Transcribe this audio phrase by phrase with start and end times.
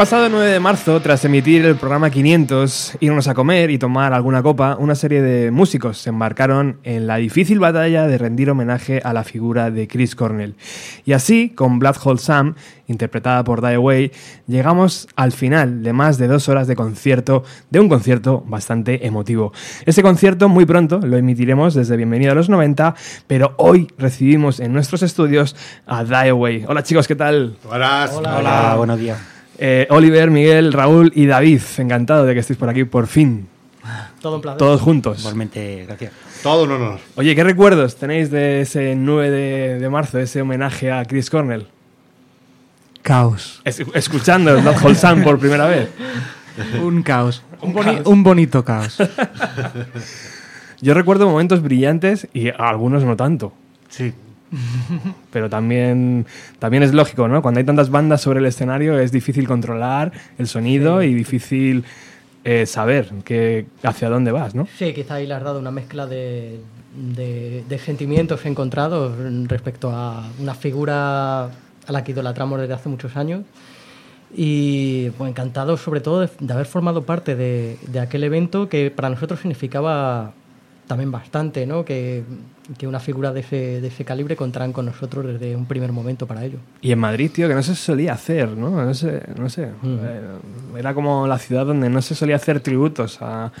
[0.00, 4.42] pasado 9 de marzo, tras emitir el programa 500, irnos a comer y tomar alguna
[4.42, 9.12] copa, una serie de músicos se embarcaron en la difícil batalla de rendir homenaje a
[9.12, 10.54] la figura de Chris Cornell.
[11.04, 12.54] Y así, con Black Hole Sam,
[12.86, 14.10] interpretada por Die Away,
[14.46, 19.52] llegamos al final de más de dos horas de concierto, de un concierto bastante emotivo.
[19.84, 22.94] Este concierto muy pronto lo emitiremos desde Bienvenido a los 90,
[23.26, 25.54] pero hoy recibimos en nuestros estudios
[25.84, 26.64] a Die Away.
[26.66, 27.58] Hola chicos, ¿qué tal?
[27.68, 28.12] Buenas.
[28.14, 29.39] Hola, Hola buenos días.
[29.62, 33.46] Eh, Oliver, Miguel, Raúl y David, encantado de que estéis por aquí por fin.
[34.22, 34.58] Todo un placer.
[34.58, 35.18] Todos juntos.
[35.20, 36.12] Igualmente, gracias.
[36.42, 36.98] Todo un honor.
[37.16, 41.66] Oye, ¿qué recuerdos tenéis de ese 9 de, de marzo, ese homenaje a Chris Cornell?
[43.02, 43.60] Caos.
[43.64, 45.88] Es- escuchando Black Hole Sun por primera vez.
[46.82, 47.42] Un caos.
[47.62, 48.06] Un, boni- caos.
[48.06, 48.98] un bonito caos.
[50.80, 53.52] Yo recuerdo momentos brillantes y algunos no tanto.
[53.88, 54.12] Sí.
[55.32, 56.26] Pero también,
[56.58, 57.42] también es lógico, ¿no?
[57.42, 61.84] Cuando hay tantas bandas sobre el escenario es difícil controlar el sonido y difícil
[62.44, 64.66] eh, saber que, hacia dónde vas, ¿no?
[64.78, 66.60] Sí, quizá ahí le has dado una mezcla de,
[67.16, 69.12] de- de sentimientos encontrados
[69.46, 71.50] respecto a una figura a
[71.92, 73.42] la que idolatramos desde hace muchos años.
[74.34, 78.90] Y pues, encantado sobre todo de, de haber formado parte de, de aquel evento que
[78.90, 80.32] para nosotros significaba
[80.90, 81.84] también bastante, ¿no?
[81.84, 82.24] Que,
[82.76, 86.26] que una figura de ese, de ese calibre contaran con nosotros desde un primer momento
[86.26, 86.58] para ello.
[86.82, 88.70] Y en Madrid, tío, que no se solía hacer, ¿no?
[88.84, 89.66] No sé, no sé.
[89.82, 89.98] Mm.
[90.02, 93.52] Eh, Era como la ciudad donde no se solía hacer tributos a,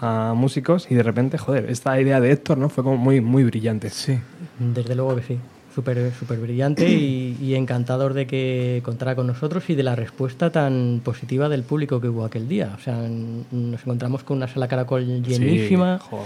[0.00, 2.70] a músicos y de repente, joder, esta idea de Héctor, ¿no?
[2.70, 3.90] Fue como muy, muy brillante.
[3.90, 4.18] Sí.
[4.58, 5.38] Desde luego que sí.
[5.74, 10.50] Súper súper brillante y, y encantador de que contara con nosotros y de la respuesta
[10.50, 12.72] tan positiva del público que hubo aquel día.
[12.76, 12.96] O sea,
[13.52, 16.16] nos encontramos con una sala caracol llenísima Sí.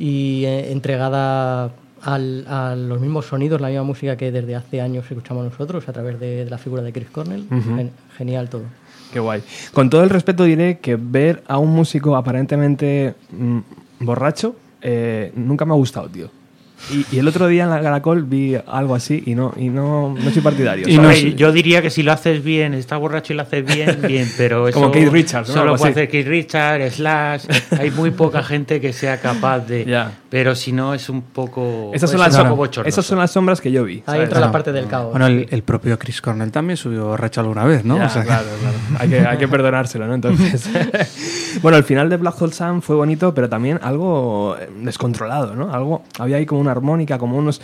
[0.00, 1.70] Y eh, entregada
[2.02, 5.92] al- a los mismos sonidos, la misma música que desde hace años escuchamos nosotros a
[5.92, 7.44] través de, de la figura de Chris Cornell.
[7.48, 8.62] Gen- genial todo.
[9.12, 9.42] Qué guay.
[9.72, 13.58] Con todo el respeto diré que ver a un músico aparentemente mm,
[14.00, 16.30] borracho eh, nunca me ha gustado, tío.
[16.90, 20.14] Y, y el otro día en la Caracol vi algo así y no, y no,
[20.18, 20.88] no soy partidario.
[20.88, 24.00] Y no Yo diría que si lo haces bien, estás borracho y lo haces bien,
[24.06, 25.54] bien, pero eso Como Keith Richards, ¿no?
[25.54, 27.44] Solo puede hacer Keith Richards, Slash.
[27.78, 29.84] Hay muy poca gente que sea capaz de.
[29.84, 30.12] Ya.
[30.30, 31.90] Pero si no, es un poco.
[31.92, 34.02] Esas es son, las, un poco esas son las sombras que yo vi.
[34.06, 35.10] Ahí entra la parte del caos.
[35.10, 37.96] Bueno, el, el propio Chris Cornell también subió borracho alguna vez, ¿no?
[37.98, 38.76] Ya, O sea claro, claro.
[38.98, 40.14] Hay que, hay que perdonárselo, ¿no?
[40.14, 40.68] Entonces.
[41.62, 45.72] bueno, el final de Black Hole Sun fue bonito, pero también algo descontrolado, ¿no?
[45.72, 47.60] Algo, había ahí como una armónica, como unos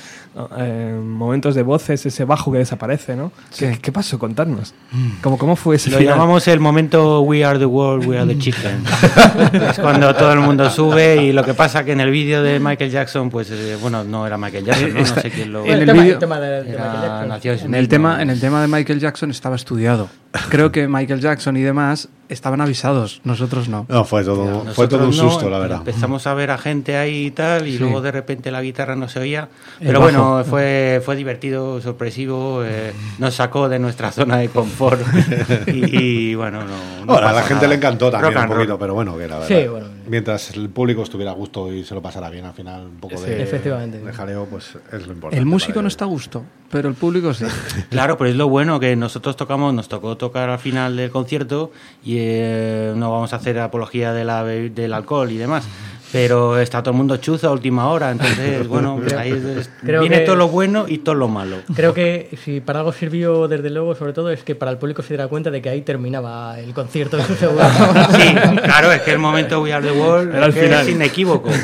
[0.59, 3.33] eh, momentos de voces, ese bajo que desaparece, ¿no?
[3.57, 3.79] ¿Qué, Sí.
[3.81, 4.19] qué pasó?
[4.19, 4.75] Contadnos.
[5.23, 6.15] ¿Cómo, ¿Cómo fue ese Lo final?
[6.15, 8.83] llamamos el momento We are the world, we are the chicken.
[9.71, 12.61] es cuando todo el mundo sube y lo que pasa que en el vídeo de
[12.61, 15.01] Michael Jackson, pues eh, bueno, no era Michael Jackson, ¿no?
[15.01, 15.65] No sé quién lo.
[15.65, 17.29] en el tema, vídeo- tema de, de Era Michael Jackson.
[17.29, 20.09] Naciones En el, tema, en el tema de Michael Jackson estaba estudiado.
[20.51, 23.87] Creo que Michael Jackson y demás estaban avisados, nosotros no.
[23.89, 25.79] No, fue todo, fue todo un no, susto, la verdad.
[25.79, 27.79] Empezamos a ver a gente ahí y tal, y Sí.
[27.79, 29.49] luego de repente la guitarra no se oía.
[29.81, 35.01] Pero bueno, fue, fue divertido, sorpresivo, eh, nos sacó de nuestra zona de confort.
[35.67, 37.05] y, y, bueno, no.
[37.07, 37.69] no Ahora, a la gente nada.
[37.69, 39.49] le encantó también un poquito, pero bueno, que la verdad.
[39.63, 39.87] Sí, bueno.
[40.07, 43.21] Mientras el público estuviera a gusto y se lo pasara bien al final, un poco
[43.21, 43.99] de, Efectivamente.
[43.99, 45.39] de jaleo, pues es lo importante.
[45.39, 47.45] El músico no está a gusto, pero el público sí.
[47.91, 51.73] Claro, pero es lo bueno que nosotros tocamos, nos tocó tocar al final del concierto
[52.05, 55.67] y eh, no vamos a hacer apología de la, del alcohol y demás.
[56.13, 60.21] Pero está todo el mundo chuzo a última hora, entonces, bueno, ahí es- Creo viene
[60.21, 61.57] que- todo lo bueno y todo lo malo.
[61.75, 65.03] Creo que si para algo sirvió, desde luego, sobre todo, es que para el público
[65.03, 67.65] se diera cuenta de que ahí terminaba el concierto de su seguro.
[68.13, 70.87] Sí, claro, es que el momento We Are the World Era el es, final.
[70.87, 71.51] es inequívoco.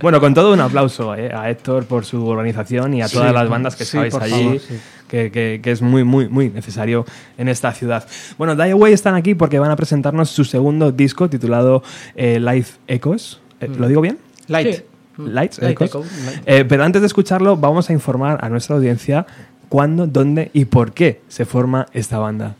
[0.00, 3.48] Bueno, con todo un aplauso eh, a Héctor por su organización y a todas las
[3.48, 4.78] bandas que sí, estabais por allí, favor, sí.
[5.08, 7.04] que, que- que es muy, muy, muy necesario
[7.38, 8.06] en esta ciudad.
[8.36, 11.82] Bueno, Die Away están aquí porque van a presentarnos su segundo disco titulado
[12.16, 13.38] eh, Life Echoes.
[13.62, 14.18] Eh, ¿Lo digo bien?
[14.48, 14.74] Light.
[14.76, 14.82] Sí.
[15.18, 16.06] Lights, Light Echoes.
[16.06, 16.42] Echo, Light.
[16.46, 19.26] Eh, pero antes de escucharlo, vamos a informar a nuestra audiencia
[19.68, 22.56] cuándo, dónde y por qué se forma esta banda.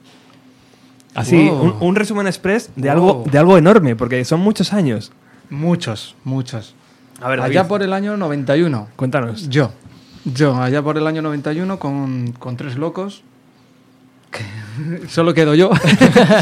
[1.14, 1.62] Así, Wow.
[1.62, 2.90] un, un resumen express de, Wow.
[2.92, 5.12] algo, de algo enorme, porque son muchos años.
[5.50, 6.74] Muchos, muchos.
[7.20, 8.88] A ver, allá David, por el año 91.
[8.96, 9.48] cuéntanos.
[9.48, 9.70] Yo.
[10.24, 13.22] Yo, allá por el año 91 con, con tres locos.
[14.32, 14.42] Que
[15.08, 15.70] Solo quedo yo.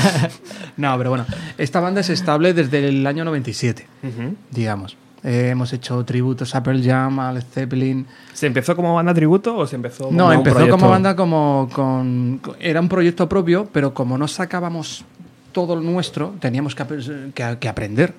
[0.77, 1.27] no, pero bueno.
[1.59, 4.35] Esta banda es estable desde el año 97, Ujú.
[4.51, 4.97] digamos.
[5.23, 8.07] Eh, hemos hecho tributos a Pearl Jam, a Led Zeppelin.
[8.33, 10.79] ¿Se empezó como banda tributo o se empezó como No, un empezó proyecto?
[10.79, 15.05] como banda como con, Era un proyecto propio, pero como no sacábamos
[15.53, 16.85] todo lo nuestro, teníamos que,
[17.35, 18.15] que- que aprender.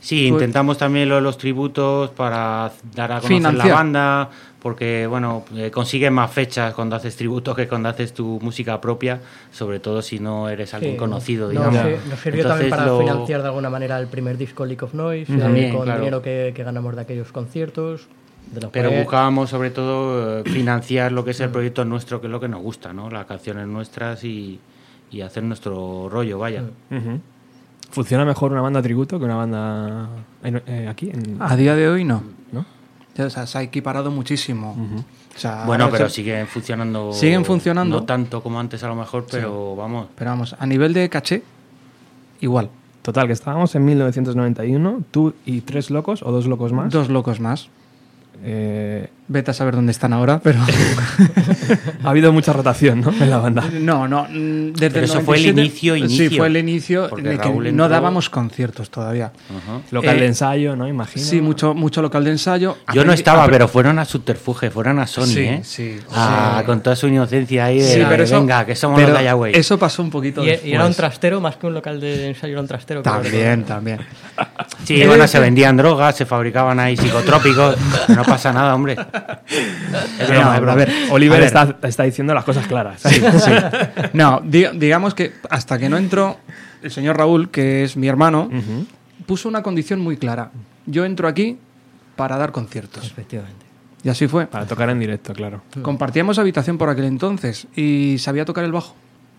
[0.00, 3.66] Sí, Tú- intentamos también lo de los tributos para dar a conocer Financiar.
[3.66, 4.30] la banda,
[4.64, 9.20] porque bueno, eh, consigues más fechas cuando haces tributos que cuando haces tu música propia,
[9.52, 11.82] sobre todo si no eres alguien Sí, conocido, no, digamos.
[11.82, 14.82] sí, Nos sirvió Entonces también para lo- financiar de alguna manera el primer disco League
[14.82, 16.00] of Noise, eh, También, con claro.
[16.00, 18.08] dinero que, que ganamos de aquellos conciertos.
[18.52, 22.22] De los Pero cuales- buscábamos sobre todo eh, financiar lo que es el proyecto nuestro,
[22.22, 23.10] que es lo que nos gusta, ¿no?
[23.10, 24.58] Las canciones nuestras y,
[25.10, 26.62] y hacer nuestro rollo, vaya.
[26.90, 27.20] Ujú.
[27.90, 30.08] ¿Funciona mejor una banda tributo que una banda
[30.42, 31.10] en- eh, aquí?
[31.10, 32.22] En, A día de hoy no.
[33.18, 34.76] O sea, se ha equiparado muchísimo.
[35.36, 37.12] O sea, Bueno, pero se- siguen funcionando.
[37.12, 38.00] Siguen funcionando.
[38.00, 40.08] No tanto como antes a lo mejor, pero vamos.
[40.16, 41.42] Pero vamos, a nivel de caché,
[42.40, 42.70] igual.
[43.02, 46.90] Total, que estábamos en 1991, tú y tres locos o dos locos más.
[46.92, 47.68] Dos locos más.
[48.42, 50.58] Eh, Vete a saber dónde están ahora, pero...
[52.04, 53.10] ha habido mucha rotación ¿no?
[53.10, 53.64] en la banda.
[53.72, 54.24] No, no.
[54.28, 56.38] mm, Desde Pero el eso fue el 97 inicio, Sí, inicio.
[56.38, 59.32] fue el inicio Porque de que Raúl no dábamos conciertos todavía.
[59.48, 59.80] Ajá.
[59.90, 60.86] Local Eh, de ensayo, ¿no?
[60.86, 61.24] Imagino.
[61.24, 62.76] Sí, mucho, mucho local de ensayo.
[62.92, 65.60] Yo no estaba, pero fueron a Subterfuge, fueron a Sony, Sí, ¿eh?
[65.64, 65.98] sí.
[66.12, 66.66] Ah, Sí.
[66.66, 69.54] con toda su inocencia ahí de, Sí, pero eso- venga, que somos pero los Dayaway.
[69.54, 70.70] Eso pasó un poquito Y, después.
[70.70, 73.02] y era un trastero, más que un local de ensayo, era un trastero.
[73.02, 74.00] También, también.
[74.84, 77.76] Sí, bueno, se decir- vendían drogas, se fabricaban ahí psicotrópicos.
[78.08, 78.96] no pasa nada, hombre.
[80.18, 80.72] Es broma, No, es broma.
[80.72, 81.46] a ver, Oliver a ver.
[81.46, 83.02] está, está diciendo las cosas claras.
[84.12, 86.38] No, di- digamos que hasta que no entró
[86.82, 88.50] el señor Raúl, que es mi hermano,
[89.26, 90.50] puso una condición muy clara.
[90.86, 91.58] Yo entro aquí
[92.16, 93.04] para dar conciertos.
[93.06, 93.64] Efectivamente.
[94.02, 94.46] Y así fue.
[94.46, 95.62] Para tocar en directo, claro.
[95.82, 98.94] Compartíamos habitación por aquel entonces y sabía tocar el bajo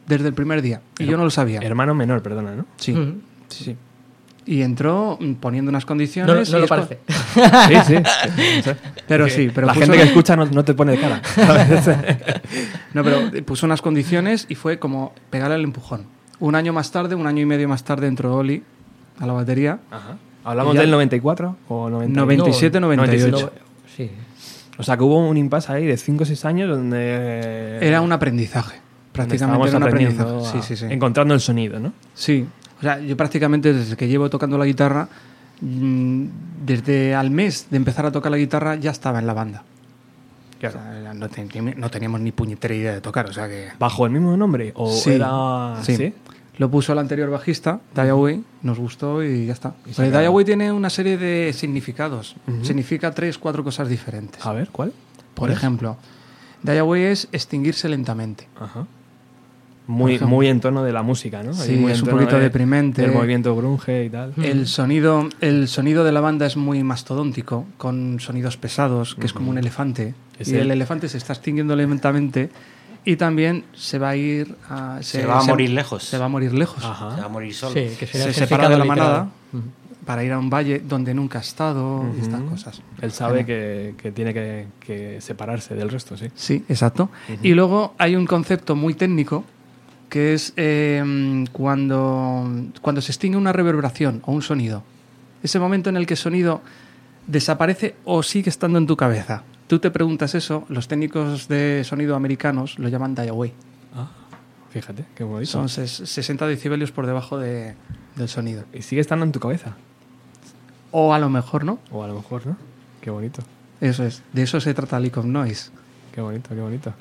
[0.08, 0.82] desde el primer día.
[1.00, 1.60] Y yo no lo sabía.
[1.62, 2.65] Hermano menor, perdona, ¿no?
[2.77, 2.96] Sí,
[3.50, 3.75] sí, sí.
[4.48, 6.51] Y entró mm, poniendo unas No, condiciones.
[6.51, 7.00] no y lo parece.
[7.35, 7.95] Sí, sí.
[9.07, 11.21] Pero sí, pero la puso gente que escucha no, no te pone de cara.
[12.93, 16.05] No, pero puso unas condiciones y fue como pegarle el empujón.
[16.39, 18.63] Un año más tarde, un año y medio más tarde entró Oli
[19.19, 19.79] a la batería.
[19.91, 20.17] Ajá.
[20.43, 22.19] ¿Hablamos del 94 o 90?
[22.19, 23.29] 97, 98.
[23.31, 23.51] No,
[23.95, 24.09] sí.
[24.77, 27.77] O sea, que hubo un impasse ahí de 5 o 6 años donde...
[27.81, 28.79] Era un aprendizaje.
[29.11, 30.57] Prácticamente era un aprendiendo aprendizaje.
[30.57, 30.93] a- Sí, sí, sí.
[30.93, 31.93] Encontrando el sonido, ¿no?
[32.13, 32.45] Sí.
[32.79, 35.07] O sea, yo prácticamente desde que llevo tocando la guitarra,
[35.62, 39.63] desde al mes de empezar a tocar la guitarra, ya estaba en la banda.
[40.59, 40.79] Claro.
[40.79, 43.69] O sea, no, ten- no teníamos ni puñetera idea de tocar, o sea que...
[43.77, 44.71] ¿Bajo el mismo nombre?
[44.75, 45.75] ¿O Sí, era...?
[45.83, 45.95] sí.
[45.95, 46.13] ¿Sí?
[46.57, 49.74] Lo puso el anterior bajista, Dayaway, nos gustó y ya está.
[49.85, 50.09] Y acabó.
[50.09, 52.38] Dayaway tiene una serie de significados.
[52.63, 54.45] Significa tres, cuatro cosas diferentes.
[54.45, 54.93] A ver, ¿cuál?
[55.33, 55.97] Por ejemplo,
[56.63, 58.47] Dayaway es extinguirse lentamente.
[58.57, 58.88] Ajá.
[59.87, 61.53] Muy en tono de la música, ¿no?
[61.53, 63.01] Sí, muy es un poquito de- deprimente.
[63.01, 64.33] Del movimiento grunge y tal.
[64.41, 69.33] El sonido, el sonido de la banda es muy mastodóntico, con sonidos pesados, que es
[69.33, 70.13] como un elefante.
[70.39, 72.49] Es y el- el elefante se está extinguiendo lentamente
[73.05, 76.03] y también se va a ir a, Se va a morir lejos.
[76.03, 76.83] Se va a morir lejos.
[76.83, 77.15] Ajá.
[77.15, 77.73] Se va a morir solo.
[77.73, 79.29] Sí, que sería Se el separa de la manada
[80.05, 82.81] para ir a un valle donde nunca ha estado y estas cosas.
[83.01, 86.27] Él sabe que, que tiene que, que separarse del resto, sí.
[86.35, 87.09] Sí, exacto.
[87.41, 89.43] Y luego hay un concepto muy técnico
[90.09, 92.50] que es eh, cuando,
[92.81, 94.83] cuando se extingue una reverberación o un sonido.
[95.43, 96.62] Ese momento en el que el sonido
[97.27, 99.43] desaparece o sigue estando en tu cabeza.
[99.67, 103.51] Tú te preguntas eso, los técnicos de sonido americanos lo llaman die away.
[103.95, 104.09] Ah,
[104.69, 105.51] fíjate, qué bonito.
[105.51, 107.75] Son ses- 60 decibelios por debajo de-
[108.15, 108.63] del sonido.
[108.74, 109.75] Y sigue estando en tu cabeza.
[110.91, 111.79] O a lo mejor no.
[111.91, 112.57] O a lo mejor, ¿no?
[113.01, 113.41] Qué bonito.
[113.81, 114.21] Eso es.
[114.33, 115.71] De eso se trata League of Noise.
[116.13, 116.93] Qué bonito, qué bonito.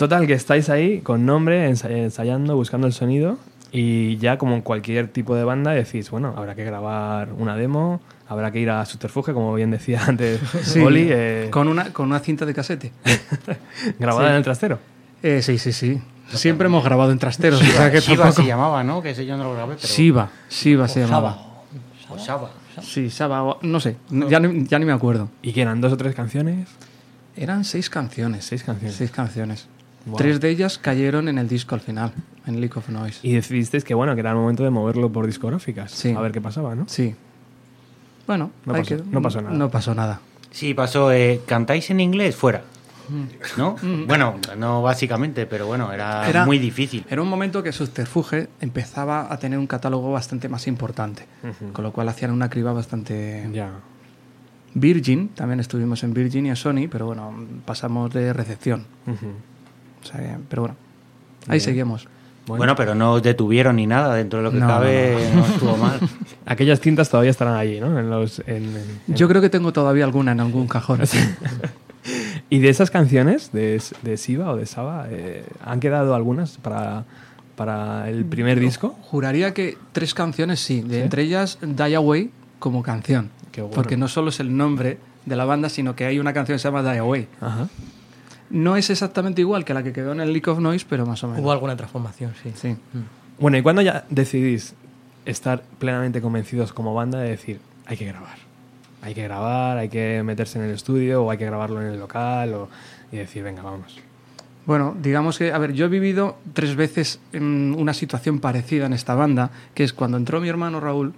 [0.00, 3.36] Total, que estáis ahí con nombre, ensa- ensayando, buscando el sonido
[3.70, 8.00] y ya como en cualquier tipo de banda decís, bueno, habrá que grabar una demo,
[8.26, 12.06] habrá que ir a Subterfuge, como bien decía antes Sí, Oli, eh, con, una, con
[12.08, 12.92] una cinta de casete.
[13.98, 14.30] grabada sí.
[14.30, 14.78] en el trastero.
[15.22, 16.00] Eh, sí, sí, sí.
[16.32, 17.60] Siempre hemos grabado en trasteros.
[17.60, 19.02] o sea que Shiva tampoco- se llamaba, ¿no?
[19.02, 19.86] Que ese yo no lo grabé, pero...
[19.86, 21.34] Shiva, Shiva se llamaba.
[21.34, 21.50] Saba.
[22.08, 22.50] O Shaba.
[22.80, 25.28] Sí, Saba, o- no sé, no- ya, ni, ya ni me acuerdo.
[25.42, 26.68] ¿Y que eran dos o tres canciones?
[27.36, 28.46] Eran seis canciones.
[28.46, 28.96] Seis canciones.
[28.96, 29.68] Seis canciones.
[30.06, 30.16] Wow.
[30.16, 32.12] Tres de ellas cayeron en el disco al final,
[32.46, 33.20] en League of Noise.
[33.22, 35.90] Y decidisteis que bueno, que era el momento de moverlo por discográficas.
[35.92, 36.10] Sí.
[36.16, 36.84] A ver qué pasaba, ¿no?
[36.88, 37.14] Sí.
[38.26, 39.56] Bueno, No pasó- que- no pasó nada.
[39.56, 40.20] No pasó nada.
[40.50, 41.12] Sí, pasó.
[41.12, 42.34] eh, ¿Cantáis en inglés?
[42.36, 42.62] Fuera.
[43.08, 43.58] Mm.
[43.58, 43.76] ¿No?
[44.06, 47.04] Bueno, no básicamente, pero bueno, era, Era- muy difícil.
[47.10, 51.26] Era un momento que Subterfuge empezaba a tener un catálogo bastante más importante,
[51.72, 53.48] con lo cual hacían una criba bastante...
[53.52, 53.70] Ya.
[54.74, 58.86] Virgin, también estuvimos en Virgin y a Sony, pero bueno, pasamos de recepción.
[60.02, 60.76] O sea, pero bueno,
[61.46, 61.60] ahí Bien.
[61.60, 62.08] seguimos.
[62.46, 64.14] Bueno, pero no os detuvieron ni nada.
[64.16, 66.00] Dentro de lo que No, cabe, no, estuvo mal.
[66.46, 67.96] Aquellas cintas todavía estarán allí, ¿no?
[67.98, 68.64] En los, en-
[69.06, 71.00] en- Yo creo que tengo todavía alguna en algún cajón.
[72.48, 77.04] Y de esas canciones, de, de Siva o de Saba, eh, ¿han quedado algunas para,
[77.54, 78.96] para el primer disco?
[79.02, 83.30] Juraría que tres canciones sí, de entre ellas Die Away, como canción.
[83.52, 83.74] Qué bueno.
[83.76, 86.60] Porque no solo es el nombre de la banda, sino que hay una canción que
[86.60, 87.28] se llama Die Away.
[87.40, 87.68] Ajá.
[88.50, 91.22] No es exactamente igual que la que quedó en el League of Noise, pero más
[91.24, 91.42] o menos.
[91.42, 92.52] Hubo alguna transformación, sí.
[92.54, 92.76] Sí.
[93.38, 94.74] Bueno, ¿y cuando ya decidís
[95.24, 98.38] estar plenamente convencidos como banda de decir, hay que grabar?
[99.02, 101.98] Hay que grabar, hay que meterse en el estudio o hay que grabarlo en el
[101.98, 102.68] local o,
[103.12, 103.98] y decir, venga, vamos.
[104.66, 108.92] Bueno, digamos que, a ver, yo he vivido tres veces en una situación parecida en
[108.92, 111.14] esta banda, que es cuando entró mi hermano Raúl,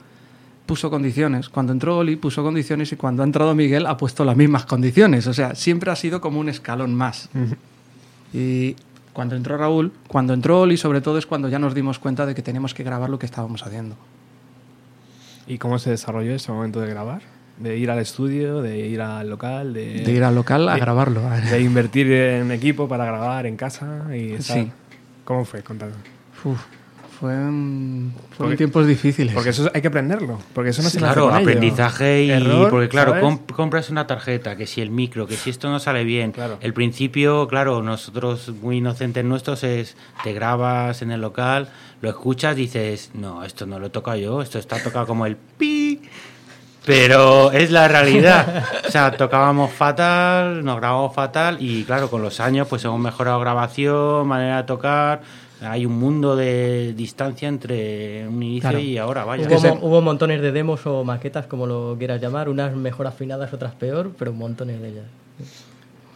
[0.67, 4.37] puso condiciones, cuando entró Oli puso condiciones y cuando ha entrado Miguel ha puesto las
[4.37, 5.27] mismas condiciones.
[5.27, 7.29] O sea, siempre ha sido como un escalón más.
[8.33, 8.77] Y
[9.13, 12.35] cuando entró Raúl, cuando entró Oli, sobre todo es cuando ya nos dimos cuenta de
[12.35, 13.97] que teníamos que grabar lo que estábamos haciendo.
[15.47, 17.21] ¿Y cómo se desarrolló ese momento de grabar?
[17.59, 20.81] De ir al estudio, de ir al local, de, De ir al local a de-
[20.81, 21.23] grabarlo.
[21.29, 24.73] de invertir en equipo para grabar en casa y estar- Sí.
[25.25, 25.63] ¿Cómo fue?
[25.63, 25.95] Contadme.
[26.45, 26.59] Uf,
[27.23, 29.33] fueron, fueron Porque- tiempos difíciles.
[29.33, 31.41] Porque eso hay que aprenderlo, porque eso no se Claro, con ello.
[31.49, 33.15] aprendizaje y Error, porque claro,
[33.55, 36.33] compras una tarjeta, que si el micro, que si esto no sale bien.
[36.33, 36.59] Claro.
[36.61, 41.69] El principio, claro, nosotros muy inocentes nuestros es te grabas en el local,
[42.01, 45.37] lo escuchas, dices, no, esto no lo he tocado yo, esto está tocado como el
[45.37, 46.03] pi.
[46.85, 48.65] Pero es la realidad.
[48.89, 53.39] O sea, tocábamos fatal, nos grabamos fatal y claro, con los años pues hemos mejorado
[53.39, 55.21] grabación, manera de tocar.
[55.63, 58.79] Hay un mundo de distancia entre un inicio Claro.
[58.81, 59.43] y ahora, vaya.
[59.47, 62.75] Hubo, que mo- se- hubo montones de demos o maquetas, como lo quieras llamar, unas
[62.75, 65.05] mejor afinadas, otras peor, pero montones de ellas.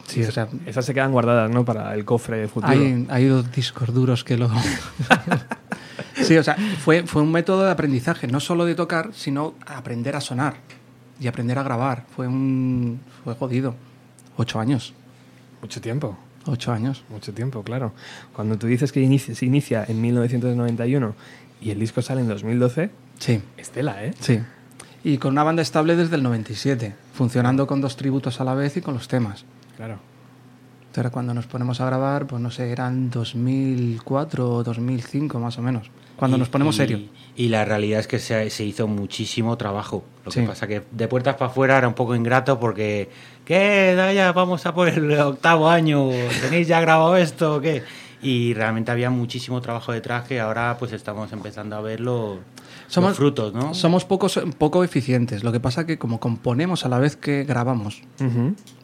[0.07, 1.65] sí, o sea, Esas se quedan guardadas, ¿no?
[1.65, 2.73] Para el cofre futuro.
[2.73, 4.49] Hay, hay dos discos duros que lo...
[6.23, 10.17] sí, o sea, fue, fue un método de aprendizaje, no solo de tocar, sino aprender
[10.17, 10.55] a sonar
[11.21, 12.05] y aprender a grabar.
[12.15, 13.01] Fue un...
[13.25, 13.75] fue jodido.
[14.37, 14.93] Ocho años.
[15.63, 16.17] Mucho tiempo.
[16.47, 17.05] Ocho años.
[17.11, 17.93] Mucho tiempo, claro.
[18.35, 21.15] Cuando tú dices que inicia- se inicia en 1991
[21.61, 24.13] y el disco sale en 2012, Sí, estela, ¿eh?
[24.21, 24.41] sí.
[25.03, 28.77] Y con una banda estable desde el 97, funcionando con dos tributos a la vez
[28.77, 29.45] y con los temas.
[29.77, 29.99] Claro.
[30.89, 35.63] Entonces, cuando nos ponemos a grabar, pues no sé, eran 2004 o 2005 más o
[35.63, 35.91] menos.
[36.17, 37.01] Cuando Y- nos ponemos y- serio.
[37.37, 40.03] Y la realidad es que se, se hizo muchísimo trabajo.
[40.25, 40.41] Lo Sí.
[40.41, 43.11] que pasa que de puertas para afuera era un poco ingrato porque,
[43.45, 43.93] ¿qué?
[44.15, 46.09] Ya vamos a por el octavo año.
[46.41, 47.83] ¿Tenéis ya grabado esto o qué?
[48.23, 52.39] Y realmente había muchísimo trabajo detrás que ahora pues estamos empezando a ver los,
[52.89, 53.75] Somos- los frutos, ¿no?
[53.75, 55.43] Somos pocos, poco eficientes.
[55.45, 58.03] Lo que pasa que como componemos a la vez que grabamos,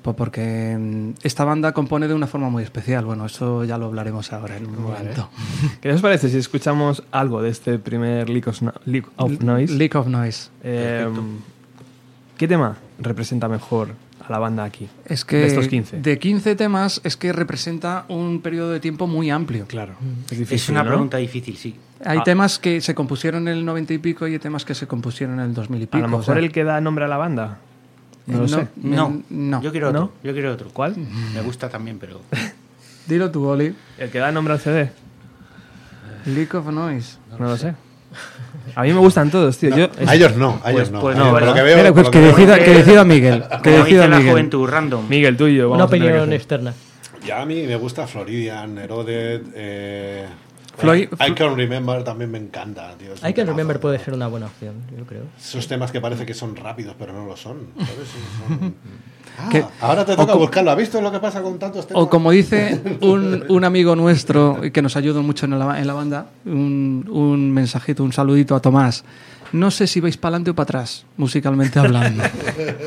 [0.02, 3.04] pues porque mm, esta banda compone de una forma muy especial.
[3.04, 5.28] Bueno, eso ya lo hablaremos ahora en un momento.
[5.80, 9.74] ¿Qué os parece si escuchamos algo de este primer Leak of, No- Leak of Noise?
[9.74, 10.50] Leak of Noise.
[10.64, 11.06] Eh,
[12.36, 13.90] ¿Qué tema representa mejor
[14.26, 14.88] a la banda aquí?
[15.06, 16.00] Es que De estos 15.
[16.00, 19.66] de 15 temas es que representa un periodo de tiempo muy amplio.
[19.66, 19.94] Claro.
[20.30, 20.90] Es, es una ¿no?
[20.90, 21.76] pregunta difícil, sí.
[22.04, 22.24] Hay Ah.
[22.24, 25.38] temas que se compusieron en el 90 y pico y hay temas que se compusieron
[25.38, 25.98] en el 2000 y A pico.
[25.98, 27.58] lo o mejor sea, el que da nombre a la banda.
[28.26, 28.68] No lo no, sé.
[28.76, 29.62] No, no.
[29.62, 30.00] yo quiero otro.
[30.00, 30.12] ¿No?
[30.22, 30.70] Yo quiero otro.
[30.72, 30.96] ¿Cuál?
[30.96, 32.20] Me gusta también, pero...
[33.08, 33.74] Dilo tú, Oli.
[33.98, 34.92] El que da nombre al CD.
[36.26, 37.16] Leak of Noise.
[37.38, 37.74] No lo sé.
[38.74, 39.76] A mí me gustan todos, tío.
[39.76, 41.00] Yo, A ellos no, a ellos Pues- no.
[41.00, 43.44] pues no, por lo que veo, por pues que decida, que decida Miguel.
[43.62, 44.32] Que Como decida la Miguel.
[44.32, 45.08] juventud, random.
[45.08, 45.70] Miguel, tuyo.
[45.72, 46.72] Una opinión externa.
[47.26, 50.26] Ya a mí me gusta Floridian, Eroded, eh,
[50.78, 53.10] Floyd- I Can Remember también me encanta, tío.
[53.14, 55.22] que temazo, Remember puede ser una buena opción, yo creo.
[55.38, 57.58] Esos temas que parece que son rápidos, pero no lo son.
[57.76, 58.08] ¿sabes?
[58.48, 58.74] Son-
[59.38, 60.70] Ah, Que- ahora te toca buscarlo.
[60.70, 62.02] ¿Has visto lo que pasa con tantos temas?
[62.02, 65.94] O como dice un, un amigo nuestro que nos ayuda mucho en la, en la
[65.94, 69.04] banda, un, un mensajito, un saludito a Tomás.
[69.52, 72.22] No sé si vais para adelante o para atrás, musicalmente hablando.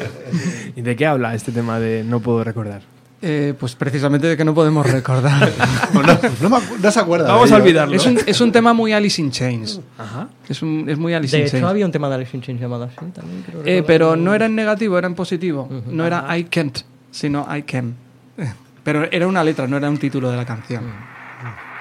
[0.76, 2.82] ¿Y de qué habla este tema de no puedo recordar?
[3.22, 5.50] Eh, pues precisamente de que no podemos recordar.
[5.94, 6.08] No, no,
[6.50, 7.28] me acu- no se acuerda.
[7.32, 7.96] Vamos de a olvidarlo.
[7.96, 9.80] es, un, es un tema muy Alice in Chains.
[9.98, 10.28] Ajá.
[10.50, 11.70] Es, un, es muy Alice De in hecho, Chains.
[11.70, 13.44] había un tema de Alice in Chains llamado así también.
[13.46, 15.70] creo Eh, pero no era en negativo, era en positivo.
[15.88, 16.80] No era I can't,
[17.12, 17.96] sino I can.
[18.38, 18.52] Eh,
[18.84, 20.84] Pero era una letra, no era un título de la canción.
[20.84, 21.75] Someday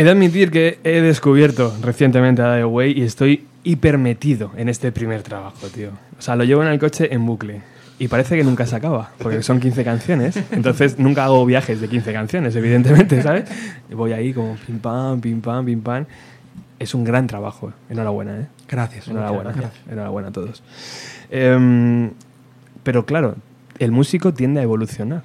[0.00, 4.92] He de admitir que he descubierto recientemente a Away y estoy hiper metido en este
[4.92, 5.90] primer trabajo, tío.
[6.18, 7.60] O sea, lo llevo en el coche en bucle.
[7.98, 10.42] Y parece que nunca se acaba, porque son 15 canciones.
[10.52, 13.44] Entonces nunca hago viajes de 15 canciones, evidentemente, ¿sabes?
[13.90, 16.06] Y Voy ahí como pim pam, pim pam, pim pam.
[16.78, 17.70] Es un gran trabajo.
[17.90, 18.46] Enhorabuena, ¿eh?
[18.70, 19.06] Gracias.
[19.06, 19.52] Enhorabuena.
[19.90, 20.62] Enhorabuena a todos.
[21.30, 22.12] Em,
[22.84, 23.34] pero claro,
[23.78, 25.24] el músico tiende a evolucionar.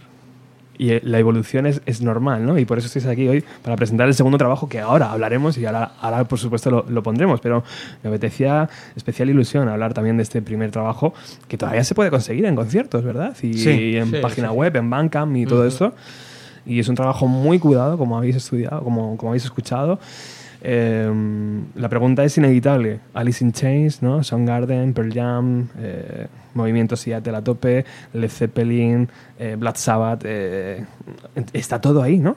[0.77, 2.57] Y eh, la evolución es, es normal, ¿no?
[2.57, 5.65] Y por eso estáis aquí hoy para presentar el segundo trabajo que ahora hablaremos y
[5.65, 7.39] ahora, ahora por supuesto, lo, lo pondremos.
[7.39, 7.63] Pero
[8.03, 11.13] me apetecía especial ilusión hablar también de este primer trabajo
[11.47, 13.35] que todavía se puede conseguir en conciertos, ¿verdad?
[13.41, 13.95] Y, Sí.
[13.97, 14.53] en Sí, página sí.
[14.55, 15.93] web, en Bandcamp y todo esto.
[16.65, 19.99] Y es un trabajo muy cuidado, como habéis estudiado, como, como habéis escuchado.
[20.67, 21.11] Eh,
[21.75, 22.99] la pregunta es inevitable.
[23.13, 24.23] Alice in Chains, ¿no?
[24.23, 26.25] Soundgarden, Pearl Jam, eh,
[26.55, 30.21] Movimiento Seattle a tope, Led Zeppelin, eh, Black Sabbath.
[30.25, 30.83] eh,
[31.53, 32.35] está todo ahí, ¿no?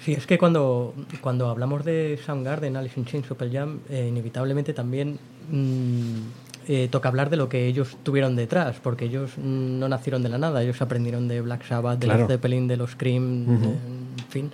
[0.00, 4.74] Sí, es que cuando, cuando hablamos de Soundgarden, Alice in Chains, Super Jam, eh, inevitablemente
[4.74, 5.18] también
[5.50, 10.38] mm, toca hablar de lo que ellos tuvieron detrás, porque ellos no nacieron de la
[10.38, 12.22] nada, ellos aprendieron de Black Sabbath, de Claro.
[12.22, 14.50] Led Zeppelin, de los Cream, de- en fin,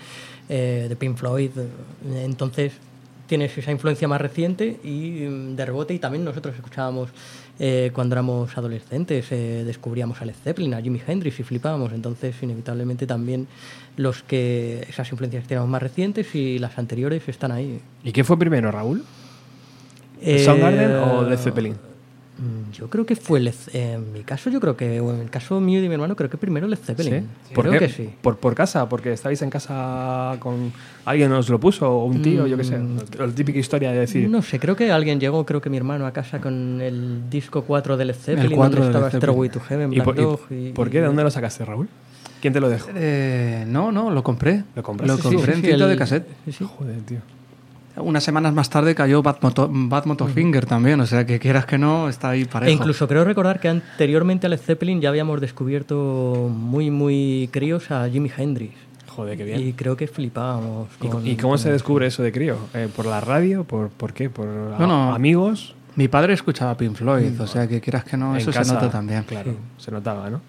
[0.48, 1.50] eh, de Pink Floyd.
[2.14, 2.72] Entonces
[3.30, 7.10] tienes esa influencia más reciente y mm, de rebote, y también nosotros escuchábamos
[7.60, 11.92] eh, cuando éramos adolescentes, eh, descubríamos a Led Zeppelin, a Jimi Hendrix y flipábamos.
[11.92, 13.46] Entonces, inevitablemente también
[13.96, 17.80] los que esas influencias que tenemos más recientes y las anteriores están ahí.
[18.02, 19.04] ¿Y qué fue primero, Raúl?
[20.20, 21.89] Eh, ¿Soundgarden o Led Zeppelin?
[22.70, 25.30] Mm, Yo creo que fue Led En mi caso, yo creo que, o en el
[25.30, 27.26] caso mío y de mi hermano, creo que primero Led Zeppelin.
[27.54, 27.86] ¿Por Creo qué?
[27.86, 28.10] que sí.
[28.22, 28.88] ¿Por, por casa?
[28.88, 30.72] ¿Porque estabais en casa con
[31.04, 31.90] alguien os lo puso?
[31.90, 32.46] ¿O un tío?
[32.46, 32.78] Yo qué sé.
[33.18, 34.28] La típica historia de decir...
[34.28, 34.32] Mm.
[34.32, 37.62] No sé, creo que alguien llegó, creo que mi hermano, a casa con el disco
[37.62, 39.10] 4 de Led Zeppelin, 4 donde de estaba.
[39.20, 41.00] Stairway to Heaven, ¿Y Black por, y Dog y- por qué?
[41.00, 41.88] ¿De dónde lo sacaste, Raúl?
[42.40, 42.88] ¿Quién te lo dejó?
[42.94, 44.64] Eh, no, no, lo compré.
[44.74, 45.12] ¿Lo compraste?
[45.12, 46.26] Lo Sí, compré sí, en sí, cinta el- de cassette.
[46.46, 46.64] sí, sí.
[46.64, 47.18] Joder, tío.
[48.02, 51.78] Unas semanas más tarde cayó Bad, Moto- Bad Motorfinger también, o sea que quieras que
[51.78, 52.70] no, está ahí parejo.
[52.70, 57.90] E incluso creo recordar que anteriormente a Led Zeppelin ya habíamos descubierto muy, muy críos
[57.90, 58.74] a Jimi Hendrix.
[59.08, 59.60] Joder, qué bien.
[59.60, 60.88] Y creo que flipábamos.
[61.02, 62.56] ¿Y, con- y cómo se descubre eso de crío?
[62.74, 63.64] Eh, ¿Por la radio?
[63.64, 64.30] ¿Por, por qué?
[64.30, 65.74] ¿Por amigos?
[65.96, 68.74] Mi padre escuchaba Pink Floyd, o sea que quieras que no, En eso casa, se
[68.74, 69.24] nota también.
[69.24, 70.40] Claro, se notaba, ¿no?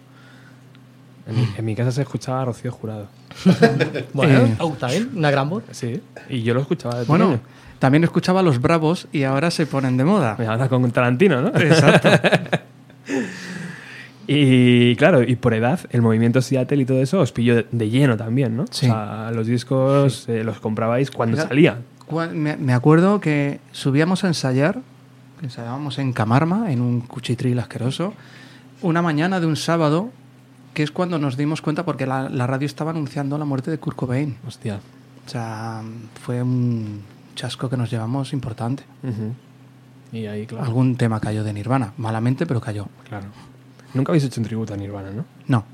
[1.28, 3.08] En mi, en mi casa se escuchaba a Rocío Jurado.
[4.14, 4.76] Bueno, Eh, oh,
[5.16, 5.64] una gran voz.
[5.72, 7.40] Sí, y yo lo escuchaba de Bueno,
[7.80, 10.36] también escuchaba a los Bravos y ahora se ponen de moda.
[10.38, 11.48] Me habla con Tarantino, ¿no?
[11.50, 12.10] Exacto.
[14.28, 17.90] Y claro, y por edad, el movimiento Seattle y todo eso os pilló de, de
[17.90, 18.66] lleno también, ¿no?
[18.70, 18.86] Sí.
[18.86, 21.84] O sea, los discos eh, los comprabais cuando Mira, salían.
[22.34, 24.80] Me, me acuerdo que subíamos a ensayar,
[25.40, 28.14] que ensayábamos en Camarma, en un cuchitril asqueroso,
[28.82, 30.12] una mañana de un sábado,
[30.74, 33.78] que es cuando nos dimos cuenta, porque la, la radio estaba anunciando la muerte de
[33.78, 34.38] Kurt Cobain.
[34.48, 34.80] Hostia.
[35.26, 35.82] O sea,
[36.24, 37.02] fue un
[37.36, 38.84] chasco que nos llevamos importante.
[39.04, 39.34] Ujú.
[40.12, 40.66] Y ahí, claro.
[40.66, 42.88] Algún tema cayó de Nirvana, malamente, pero cayó.
[43.08, 43.28] claro.
[43.94, 45.26] Nunca habéis hecho un tributo a Nirvana, ¿no?
[45.48, 45.66] No.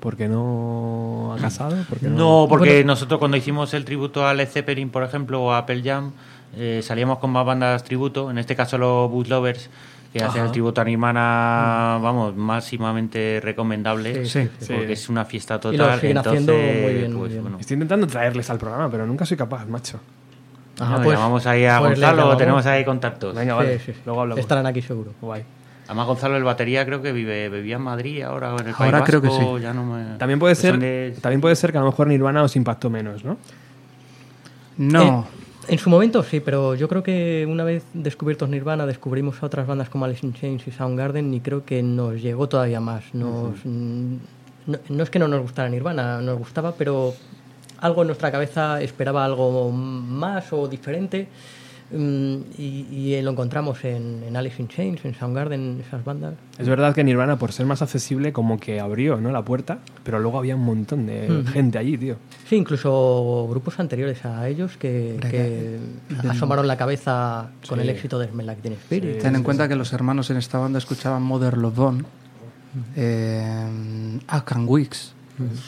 [0.00, 1.76] ¿Por qué no ha casado?
[1.88, 5.52] ¿Por qué No, porque nosotros cuando hicimos el tributo a Led Zeppelin, por ejemplo, o
[5.52, 6.10] a Apple Jam,
[6.56, 9.70] eh, salíamos con más bandas tributo, en este caso los Boot Lovers,
[10.18, 14.72] que hacen el tributo a Nirvana, vamos, máximamente recomendable, Sí, sí.
[14.72, 15.90] porque es una fiesta Y lo total.
[15.90, 17.42] haciendo entonces, muy bien, muy pues, bien.
[17.42, 17.58] bueno.
[17.58, 19.98] Estoy intentando traerles al programa, pero nunca soy capaz, macho.
[20.78, 22.38] Ajá, No, pues- llamamos ahí a pues Gonzalo, llamamos.
[22.38, 23.34] tenemos ahí contactos.
[23.34, 23.78] Venga, Sí, vale.
[23.80, 23.98] sí, sí.
[24.06, 24.40] Luego hablamos.
[24.40, 25.12] Estarán aquí seguro.
[25.20, 25.42] Guay.
[25.86, 28.92] Además Gonzalo, el batería, creo que vive, vivía en Madrid ahora o en el País
[28.94, 29.36] Ahora creo que sí.
[29.60, 32.42] ya no me- También puede ser, de- también puede ser que a lo mejor Nirvana
[32.44, 33.36] os impactó menos, ¿no?
[34.78, 35.26] No.
[35.28, 39.46] Eh, en su momento sí, pero yo creo que una vez descubiertos Nirvana, descubrimos a
[39.46, 43.14] otras bandas como Alice in Chains y Soundgarden y creo que nos llegó todavía más.
[43.14, 44.16] Nos, mm,
[44.66, 47.14] no, no es que no nos gustara Nirvana, nos gustaba, pero
[47.78, 51.28] algo en nuestra cabeza esperaba algo más o diferente
[51.96, 56.34] y, y lo encontramos en, en Alice in Chains, en Soundgarden, esas bandas.
[56.58, 59.30] Es verdad que Nirvana, por ser más accesible, como que abrió ¿no?
[59.30, 62.16] la puerta, pero luego había un montón de gente allí, tío.
[62.48, 65.78] Sí, incluso grupos anteriores a ellos que, que
[66.28, 69.18] asomaron la cabeza con el éxito de Smell Like Teen Spirit.
[69.18, 72.04] Ten en cuenta que los hermanos en esta banda escuchaban Mother Love Bone,
[72.96, 75.14] eh, Akan Weeks,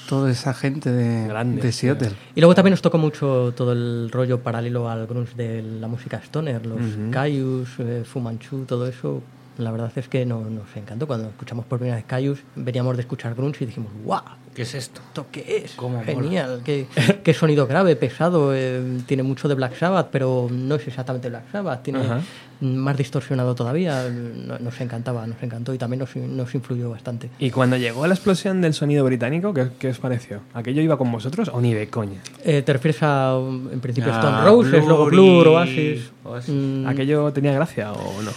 [0.08, 2.12] toda esa gente de, Grande, de Seattle.
[2.34, 6.18] Y luego también nos tocó mucho todo el rollo paralelo al grunge de la música
[6.18, 9.22] stoner, los Caius, eh, Fu Manchu, todo eso.
[9.58, 11.06] La verdad es que no, nos encantó.
[11.06, 14.22] Cuando escuchamos por primera vez Caius, veníamos de escuchar grunge y dijimos, ¡guau!
[14.56, 15.02] ¿Qué es esto?
[15.06, 15.72] ¿Esto qué es?
[15.72, 16.02] Cómo.
[16.02, 16.62] Genial.
[16.64, 16.86] ¿Qué,
[17.22, 18.54] qué sonido grave, pesado.
[18.54, 21.82] eh, tiene mucho de Black Sabbath, pero no es exactamente Black Sabbath.
[21.82, 22.22] Tiene Ajá.
[22.62, 24.08] más distorsionado todavía.
[24.08, 27.28] No- Nos encantaba, nos encantó y también nos, nos influyó bastante.
[27.38, 30.40] Y cuando llegó la explosión del sonido británico, ¿qué, qué os pareció?
[30.54, 32.22] ¿Aquello iba con vosotros o ni de coña?
[32.42, 36.10] Eh, ¿Te refieres a, en principio, Ah, Stone Roses, luego Blur Blur, y- Oasis?
[36.24, 36.54] Oasis.
[36.54, 38.30] Mm, ¿Aquello tenía gracia o no?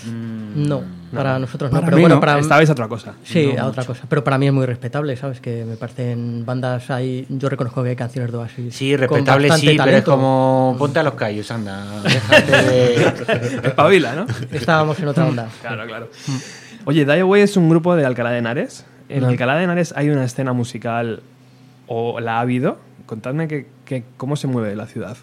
[0.55, 1.77] no, para nosotros no.
[1.77, 3.13] Para pero mí bueno, no, para, estabais a otra cosa.
[3.23, 3.93] Sí, No a otra mucho.
[3.93, 4.05] cosa.
[4.09, 5.39] Pero para mí es muy respetable, ¿sabes?
[5.39, 7.25] Que me parecen bandas ahí.
[7.29, 8.75] Yo reconozco que hay canciones de Oasis.
[8.75, 12.01] Sí, respetable sí, pero es como ponte a los callos, anda.
[12.03, 13.05] Déjate de...
[13.69, 14.25] Espabila, ¿no?
[14.51, 15.47] Estábamos en otra onda.
[15.61, 16.09] Claro, claro.
[16.85, 18.85] Oye, Die Away es un grupo de Alcalá de Henares.
[19.09, 21.21] En Alcalá de Henares hay una escena musical,
[21.87, 22.77] o la ha habido.
[23.05, 25.17] Contadme que, que- cómo se mueve la ciudad.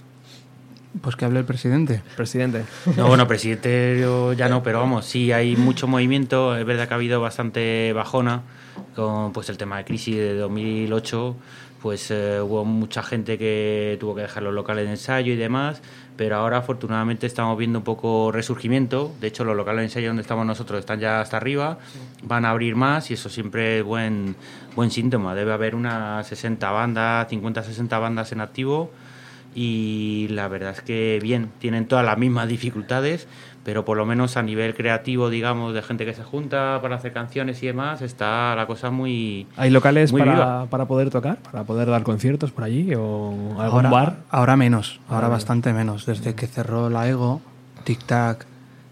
[1.00, 2.02] Pues que hable el presidente.
[2.16, 2.64] Presidente.
[2.96, 6.56] No, bueno, presidente yo ya no, pero vamos, sí hay mucho movimiento.
[6.56, 8.42] Es verdad que ha habido bastante bajona
[8.94, 11.37] con pues el tema de crisis de 2008.
[11.82, 15.82] Pues eh, hubo mucha gente que tuvo que dejar los locales de ensayo y demás,
[16.16, 19.14] pero ahora afortunadamente estamos viendo un poco resurgimiento.
[19.20, 21.78] De hecho, los locales de ensayo donde estamos nosotros están ya hasta arriba,
[22.22, 24.35] van a abrir más y eso siempre es buen,
[24.74, 25.35] buen síntoma.
[25.35, 28.90] Debe haber unas 60 bandas, 50, 60 bandas en activo
[29.58, 33.26] y la verdad es que bien, tienen todas las mismas dificultades,
[33.64, 37.12] pero por lo menos a nivel creativo, digamos, de gente que se junta para hacer
[37.14, 39.46] canciones y demás, está la cosa muy...
[39.56, 40.66] ¿Hay locales Muy para, viva.
[40.66, 41.38] para poder tocar?
[41.38, 42.94] ¿Para poder dar conciertos por allí?
[42.94, 44.16] ¿O algún Ahora, bar?
[44.30, 46.04] ahora menos, ahora Ah, bastante menos.
[46.06, 47.40] Desde que cerró la Ego,
[47.84, 48.44] Tic Tac,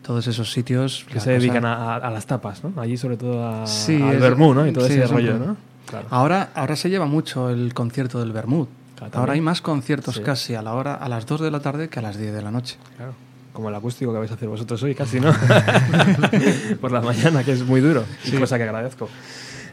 [0.03, 1.05] todos esos sitios.
[1.07, 2.73] Que se cosa- dedican a, a- a las tapas, ¿no?
[2.81, 4.67] Allí sobre todo a, Sí, al es- vermú, ¿no?
[4.67, 5.57] Y todo sí, ese rollo, ¿no?
[5.87, 6.07] Claro.
[6.11, 8.67] Ahora, ahora se lleva mucho el concierto del Bermud.
[8.97, 10.23] Claro, ahora hay más conciertos Sí.
[10.23, 12.43] casi a la hora a las 2 de la tarde que a las 10 de
[12.43, 12.77] la noche.
[12.97, 13.13] Claro.
[13.53, 15.33] Como el acústico que vais a hacer vosotros hoy, casi, ¿no?
[16.81, 18.05] Por la mañana, que es muy duro.
[18.25, 19.09] Y cosa que agradezco.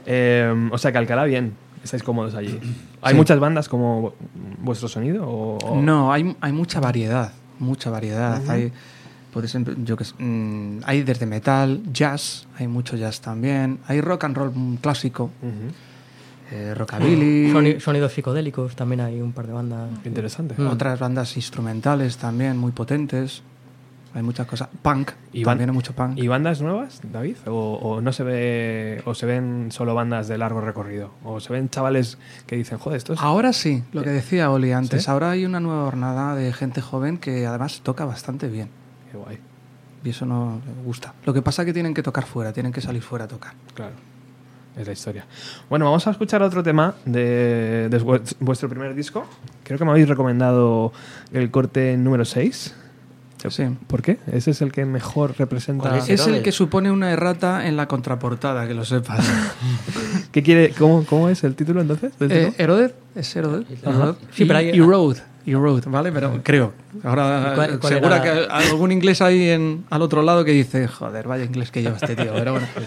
[0.06, 1.54] Eh, o sea que Alcalá, bien.
[1.84, 2.60] Estáis cómodos allí.
[3.02, 3.18] ¿Hay Sí.
[3.18, 4.14] muchas bandas como
[4.60, 5.28] vuestro sonido?
[5.28, 8.40] O, o- No, hay, hay mucha variedad, mucha variedad.
[8.50, 8.72] Hay,
[9.34, 13.80] puedes yo que sé, mm, hay desde metal, jazz, hay mucho jazz también.
[13.88, 15.74] Hay rock and roll clásico, Ujú.
[16.52, 19.90] Eh, rockabilly, Soni- sonidos psicodélicos, también hay un par de bandas.
[20.06, 20.56] Interesante.
[20.58, 20.68] Mm.
[20.68, 23.42] otras bandas instrumentales también muy potentes.
[24.14, 24.68] Hay muchas cosas.
[24.82, 26.18] Punk, ¿Y también hay mucho punk.
[26.18, 27.38] ¿Y bandas nuevas, David?
[27.48, 31.12] ¿O, o no se ve, o se ven solo bandas de largo recorrido?
[31.24, 33.22] ¿O se ven chavales que dicen, joder, esto es...
[33.22, 35.06] Ahora sí, lo que decía Oli antes.
[35.06, 35.10] ¿Sí?
[35.10, 38.68] Ahora hay una nueva jornada de gente joven que además toca bastante bien.
[39.14, 39.38] Qué guay.
[40.04, 41.14] Y eso no me gusta.
[41.26, 43.54] Lo que pasa es que tienen que tocar fuera, tienen que salir fuera a tocar.
[43.74, 43.94] Claro.
[44.78, 45.26] Es la historia.
[45.70, 49.26] Bueno, vamos a escuchar otro tema de, de vu- vuestro primer disco.
[49.64, 50.94] Creo que me habéis recomendado
[51.34, 52.76] el corte número 6.
[53.50, 53.64] Sí.
[53.88, 54.18] ¿Por qué?
[54.32, 55.90] Ese es el que mejor representa...
[55.90, 56.10] ¿Cuál es?
[56.10, 56.44] Es el Herodes.
[56.44, 59.26] que supone una errata en la contraportada, que lo sepas.
[60.32, 62.14] ¿Qué quiere, cómo, ¿Cómo es el título entonces?
[62.20, 62.54] eh, disco?
[62.60, 63.36] Heroded, es.
[63.36, 63.66] Heroded.
[64.32, 66.12] Sí, pero hay- y Road, y Road, ¿vale?
[66.12, 66.72] Pero creo.
[67.04, 68.24] Ahora, ¿Y cuál- cuál segura era?
[68.24, 71.82] que hay algún inglés ahí en, al otro lado que dice, joder, vaya inglés que
[71.82, 72.32] lleva este tío.
[72.36, 72.68] Pero bueno.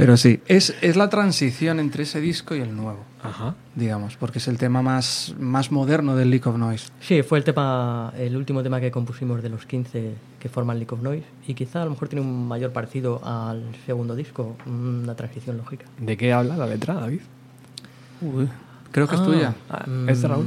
[0.00, 3.54] Pero sí, es, es la transición entre ese disco y el nuevo, Ajá.
[3.74, 6.88] digamos, porque es el tema más, más moderno del League of Noise.
[7.00, 10.92] Sí, fue el tema, el último tema que compusimos de los 15 que forman League
[10.94, 15.14] of Noise y quizá a lo mejor tiene un mayor parecido al segundo disco, una
[15.14, 15.84] transición lógica.
[15.98, 17.20] ¿De qué habla la letra, David?
[18.22, 18.48] Uy,
[18.92, 19.54] creo que es Ah, tuya.
[19.68, 20.46] Ah, ¿Es de Raúl?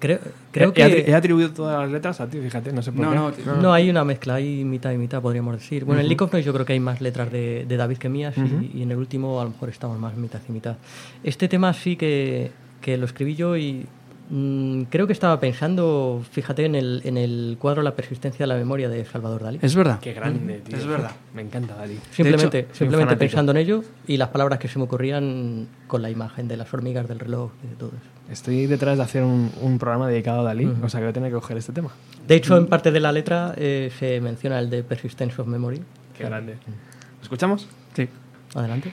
[0.00, 0.20] Creo,
[0.52, 1.10] creo he, que...
[1.10, 3.16] he atribuido todas las letras a ti, fíjate, no sé por No, qué.
[3.16, 3.56] no, tío.
[3.62, 5.84] No, hay una mezcla, hay mitad y mitad, podríamos decir.
[5.84, 8.08] Bueno, en League of Noise yo creo que hay más letras de, de David que
[8.08, 10.76] mías y- y, en el último a lo mejor estamos más mitad y mitad.
[11.24, 13.86] Este tema sí que, que lo escribí yo y
[14.90, 18.88] creo que estaba pensando, fíjate, en el, en el cuadro La persistencia de la memoria
[18.88, 19.58] de Salvador Dalí.
[19.62, 19.98] Es verdad.
[20.00, 20.76] Qué grande, tío.
[20.76, 21.12] Es verdad.
[21.34, 21.98] Me encanta, Dalí.
[22.10, 26.10] Simplemente, un simplemente pensando en ello y las palabras que se me ocurrían con la
[26.10, 28.32] imagen de las hormigas, del reloj y de todo eso.
[28.32, 30.84] Estoy detrás de hacer un, un programa dedicado a Dalí, Ujú.
[30.84, 31.90] o sea que voy a tener que coger este tema.
[32.26, 35.80] De hecho, en parte de la letra eh, se menciona el de Persistence of Memory.
[36.16, 36.56] Qué grande.
[37.22, 37.66] ¿Escuchamos?
[37.94, 38.06] Sí.
[38.54, 38.92] Adelante.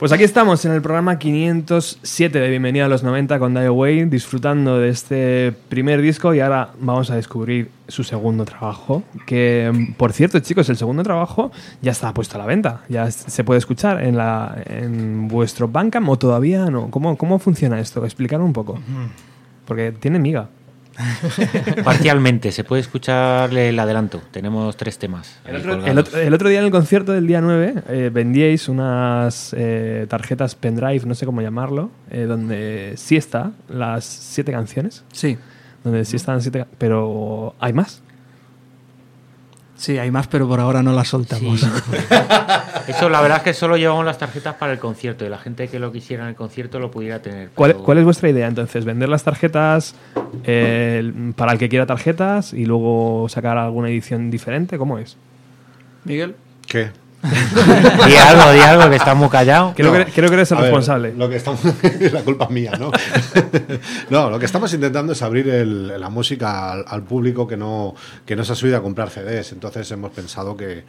[0.00, 4.06] Pues aquí estamos en el programa 507 de Bienvenida a los 90 con Die Away,
[4.06, 10.14] disfrutando de este primer disco y ahora vamos a descubrir su segundo trabajo, que por
[10.14, 14.02] cierto chicos, el segundo trabajo ya está puesto a la venta, ya se puede escuchar
[14.02, 16.90] en, la, en vuestro Bandcamp o todavía no.
[16.90, 18.02] ¿Cómo, cómo funciona esto?
[18.02, 18.78] Explicar un poco.
[19.66, 20.48] Porque tiene miga.
[21.84, 24.22] Parcialmente, se puede escuchar el adelanto.
[24.30, 25.38] Tenemos tres temas.
[25.44, 26.08] El otro, el colgados.
[26.08, 30.54] otro- el otro día en el concierto del día 9 eh, vendíais unas eh, tarjetas
[30.54, 35.04] pendrive, no sé cómo llamarlo, eh, donde sí está las siete canciones.
[35.12, 35.38] Sí,
[35.84, 36.66] Donde sí están siete.
[36.78, 38.02] Pero hay más.
[39.80, 41.60] Sí, hay más, pero por ahora no las soltamos.
[41.60, 41.66] Sí.
[42.88, 45.68] Eso, la verdad es que solo llevamos las tarjetas para el concierto y la gente
[45.68, 47.50] que lo quisiera en el concierto lo pudiera tener.
[47.54, 48.84] ¿Cuál, pero- cuál es vuestra idea entonces?
[48.84, 49.94] ¿Vender las tarjetas
[50.44, 54.76] eh, para el que quiera tarjetas y luego sacar alguna edición diferente?
[54.78, 55.16] ¿Cómo es?
[56.04, 56.34] Miguel.
[56.66, 56.90] ¿Qué?
[58.06, 59.74] Di algo, di algo, que está muy callado.
[59.76, 60.04] Creo, No.
[60.06, 61.14] que, creo que eres el A ver, responsable.
[61.14, 61.60] lo que estamos,
[62.12, 62.90] la culpa es mía, ¿no?
[64.10, 67.94] no, lo que estamos intentando es abrir el- la música al, al público que no,
[68.24, 69.52] que no se ha subido a comprar CDs.
[69.52, 70.84] Entonces hemos pensado que,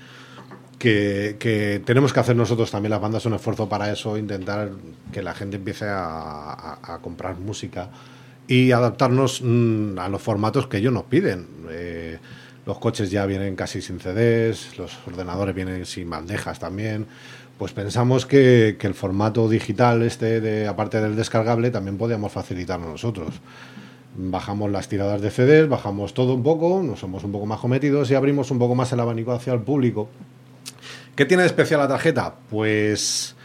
[0.80, 4.70] que, que tenemos que hacer nosotros también las bandas un esfuerzo para eso, intentar
[5.12, 6.06] que la gente empiece a,
[6.54, 7.90] a- a comprar música
[8.48, 11.46] y adaptarnos mm, a los formatos que ellos nos piden.
[11.70, 12.20] Eh,
[12.66, 17.08] los coches ya vienen casi sin CDs, los ordenadores vienen sin bandejas también.
[17.58, 22.88] Pues pensamos que, que el formato digital, este, de, aparte del descargable, también podíamos facilitarlo
[22.88, 23.36] nosotros.
[24.16, 28.10] Bajamos las tiradas de CDs, bajamos todo un poco, nos somos un poco más cometidos
[28.12, 30.10] y abrimos un poco más el abanico hacia el público.
[31.16, 32.36] ¿Qué tiene de especial la tarjeta?
[32.50, 33.36] Pues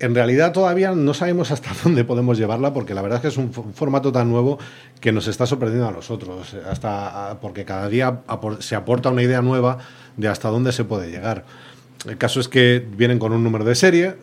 [0.00, 3.36] en realidad todavía no sabemos hasta dónde podemos llevarla porque la verdad es que es
[3.36, 4.58] un, fo- un formato tan nuevo
[5.00, 8.20] que nos está sorprendiendo a nosotros, eh, hasta porque cada día
[8.60, 9.78] se aporta una idea nueva
[10.16, 11.44] de hasta dónde se puede llegar.
[12.06, 14.14] El caso es que vienen con un número de serie,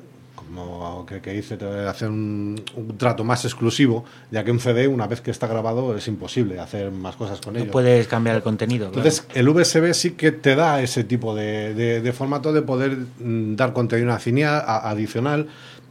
[1.12, 5.08] que, que dice, te hacer un, un trato más exclusivo, ya que un CD, una
[5.08, 7.72] vez que está grabado, es imposible hacer más cosas con No ello.
[7.72, 8.92] puedes cambiar el contenido.
[8.92, 9.08] claro.
[9.08, 12.98] Entonces, el VSB sí que te da ese tipo de, de- de formato de poder
[13.20, 15.48] mm, dar contenido adicional, adicional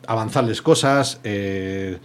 [0.07, 1.21] avanzarles cosas.
[1.25, 1.99] eh,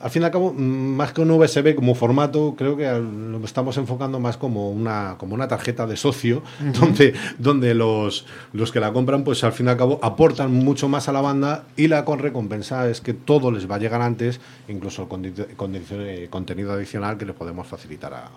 [0.00, 3.76] al fin y al cabo, más que un USB como formato, creo que lo estamos
[3.78, 6.42] enfocando más como una, como una tarjeta de socio,
[6.80, 10.88] donde, donde los, los que la compran, pues al fin y al cabo, aportan mucho
[10.88, 14.02] más a la banda y la con recompensa es que todo les va a llegar
[14.02, 18.30] antes, incluso el condi- condi- eh, contenido adicional que les podemos facilitar a,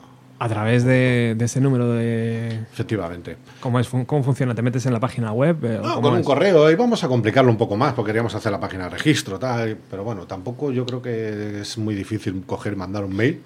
[0.44, 2.62] A través de, de ese número de...
[2.74, 3.38] efectivamente.
[3.60, 4.56] ¿Cómo, es, ¿Cómo funciona?
[4.56, 5.64] ¿Te metes en la página web?
[5.64, 8.34] Eh, No, ¿cómo con un correo y vamos a complicarlo un poco más porque queríamos
[8.34, 12.42] hacer la página de registro, tal, pero bueno, tampoco yo creo que es muy difícil
[12.48, 13.44] coger y mandar un mail.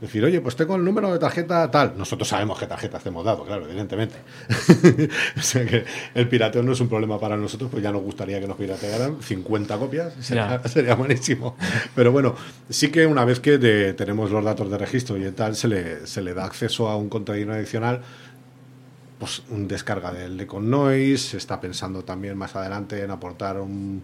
[0.00, 1.92] Decir, oye, pues tengo el número de tarjeta tal.
[1.98, 4.14] Nosotros sabemos qué tarjetas te hemos dado, claro, evidentemente.
[5.36, 5.84] o sea que
[6.14, 9.20] el pirateo no es un problema para nosotros, pues ya nos gustaría que nos piratearan
[9.20, 11.54] 50 copias, sería, buenísimo.
[11.94, 12.34] Pero bueno,
[12.70, 16.06] sí que una vez que de- tenemos los datos de registro y tal, se le,
[16.06, 18.00] se le da acceso a un contenido adicional
[19.18, 23.60] pues un descarga del de con Noise, se está pensando también más adelante en aportar
[23.60, 24.02] un-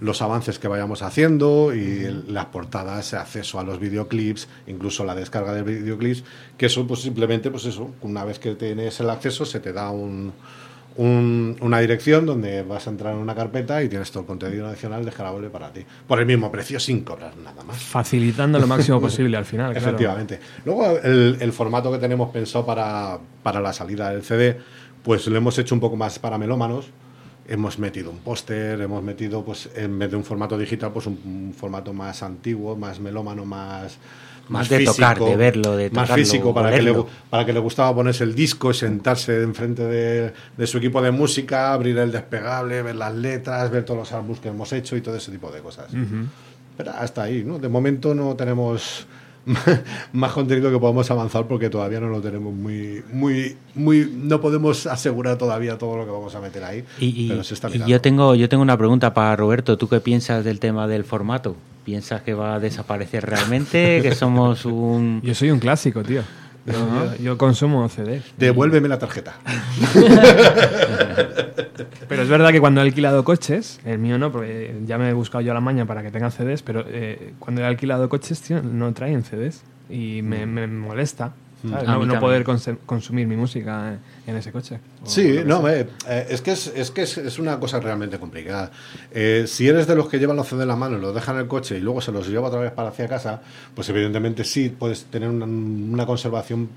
[0.00, 5.14] los avances que vayamos haciendo y el- las portadas, acceso a los videoclips, incluso la
[5.14, 6.22] descarga de videoclips,
[6.58, 9.90] que eso pues simplemente pues eso, una vez que tienes el acceso se te da
[9.90, 10.32] un,
[10.98, 14.66] un- una dirección donde vas a entrar en una carpeta y tienes todo el contenido
[14.66, 17.76] adicional descargable para ti, por el mismo precio sin cobrar nada más.
[17.78, 19.72] Facilitando lo máximo posible al final.
[19.72, 19.86] claro.
[19.88, 20.40] Efectivamente.
[20.64, 24.58] Luego, el, el formato que tenemos pensado para, para la salida del CD,
[25.02, 26.86] pues lo hemos hecho un poco más para melómanos.
[27.48, 31.18] Hemos metido un póster, hemos metido, pues, en vez de un formato digital, pues un,
[31.24, 33.98] un formato más antiguo, más melómano, más.
[34.48, 36.94] Más de tocar, de verlo, de Más tocarlo, físico, para que, le,
[37.30, 41.72] para que le gustaba ponerse el disco, sentarse enfrente de, de su equipo de música,
[41.72, 45.16] abrir el despegable, ver las letras, ver todos los álbumes que hemos hecho y todo
[45.16, 45.88] ese tipo de cosas.
[46.76, 47.58] Pero hasta ahí, ¿no?
[47.58, 49.06] De momento no tenemos
[50.12, 54.86] más contenido que podamos avanzar porque todavía no lo tenemos muy, muy, muy, no podemos
[54.86, 56.84] asegurar todavía todo lo que vamos a meter ahí.
[56.98, 59.76] Y, y- pero se está y yo tengo yo tengo una pregunta para Roberto.
[59.78, 61.56] ¿Tú qué piensas del tema del formato?
[61.84, 64.00] ¿Piensas que va a desaparecer realmente?
[64.02, 65.20] ¿Que somos un...?
[65.22, 66.22] Yo soy un clásico, tío.
[66.66, 68.22] Yo, yo- yo consumo CD.
[68.36, 69.34] Devuélveme la tarjeta.
[72.08, 75.12] Pero es verdad que cuando he alquilado coches, el mío no, porque ya me he
[75.12, 78.62] buscado yo la maña para que tengan CDs, pero eh, cuando he alquilado coches, tío,
[78.62, 79.62] no traen CDs.
[79.90, 81.32] Y me, me molesta
[81.70, 81.88] ¿sabes?
[81.88, 84.80] A no, no poder consumir mi música en, ese coche.
[85.04, 88.70] Sí, no, eh, eh, es que, es, es, que es, es una cosa realmente complicada.
[89.12, 91.36] Eh, si eres de los que llevan los CD en la mano y los dejan
[91.36, 93.42] en el coche y luego se los lleva otra vez para hacia casa,
[93.74, 96.68] pues evidentemente sí puedes tener una, una conservación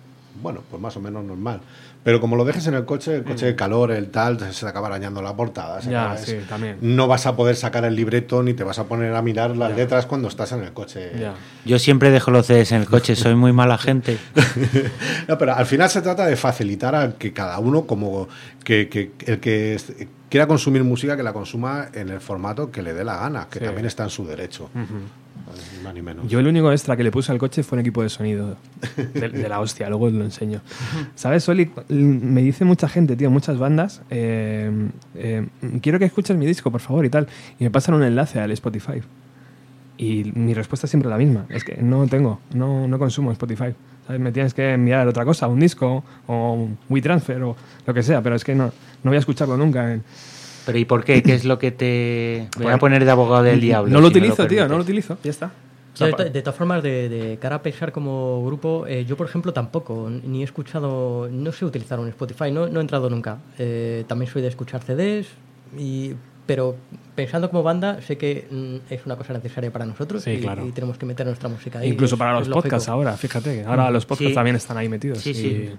[0.41, 1.61] bueno, pues más o menos normal.
[2.01, 4.69] Pero como lo dejes en el coche, el coche de calor, el tal, se te
[4.69, 5.81] acaba arañando la portada.
[5.81, 5.91] se Mm.
[5.91, 6.77] Ya, acaba- sí, también.
[6.81, 9.75] No vas a poder sacar el libreto ni te vas a poner a mirar las
[9.75, 11.11] letras cuando estás en el coche.
[11.19, 11.33] Ya.
[11.65, 14.17] Yo siempre dejo los CDs en el coche, soy muy mala gente.
[15.27, 18.27] No, pero al final se trata de facilitar a que cada uno, como
[18.63, 19.77] que, que el que
[20.29, 23.59] quiera consumir música, que la consuma en el formato que le dé la gana, que
[23.59, 23.65] Sí.
[23.65, 24.69] también está en su derecho.
[25.93, 26.27] Ni menos.
[26.27, 28.57] Yo el único extra que le puse al coche fue un equipo de sonido
[29.13, 30.61] de, de la hostia, luego lo enseño.
[31.15, 31.71] ¿Sabes, Oli?
[31.89, 34.71] Me dice mucha gente, tío, muchas bandas, eh,
[35.15, 35.47] eh,
[35.81, 37.27] quiero que escuches mi disco, por favor, y tal.
[37.59, 39.01] Y me pasan un enlace al Spotify.
[39.97, 43.73] Y mi respuesta es siempre la misma, es que no tengo, no, no consumo Spotify.
[44.07, 44.21] ¿Sabes?
[44.21, 48.21] Me tienes que enviar otra cosa, un disco o un WeTransfer o lo que sea,
[48.21, 48.65] pero es que no,
[49.03, 49.93] no voy a escucharlo nunca.
[49.93, 50.03] en-
[50.69, 51.21] Pero ¿y por qué?
[51.23, 52.47] ¿Qué es lo que te...
[52.57, 53.91] Voy a poner de abogado del diablo.
[53.91, 55.51] No lo si utilizo, tío, no lo utilizo, ya está.
[55.93, 59.27] O sea, de, todas formas, de, de cara a pensar como grupo, eh, yo por
[59.27, 63.39] ejemplo tampoco, ni he escuchado, no sé utilizar un Spotify, no, no he entrado nunca.
[63.57, 65.27] Eh, también soy de escuchar CDs,
[65.77, 66.13] y,
[66.45, 66.75] pero
[67.15, 70.65] pensando como banda, sé que mm, es una cosa necesaria para nosotros Sí, y, claro.
[70.65, 71.89] y tenemos que meter nuestra música ahí.
[71.89, 74.35] Incluso es- para es los podcasts ahora, fíjate, que ahora los podcasts Sí.
[74.35, 75.17] también están ahí metidos.
[75.19, 75.69] Sí, y- sí.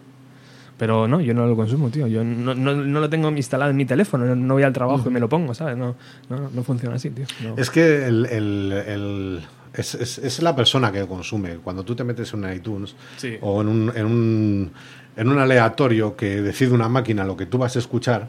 [0.80, 2.06] Pero no, yo no lo consumo, tío.
[2.06, 5.10] Yo no, no- no lo tengo instalado en mi teléfono, no, no voy al trabajo
[5.10, 5.76] y me lo pongo, ¿sabes?
[5.76, 5.94] No,
[6.30, 7.26] no, no funciona así, tío.
[7.58, 9.40] Es que el, el- el-
[9.74, 11.56] es, es- es la persona que consume.
[11.56, 13.36] Cuando tú te metes en un iTunes Sí.
[13.42, 14.72] o en un, en, un,
[15.16, 18.28] en un aleatorio que decide una máquina lo que tú vas a escuchar,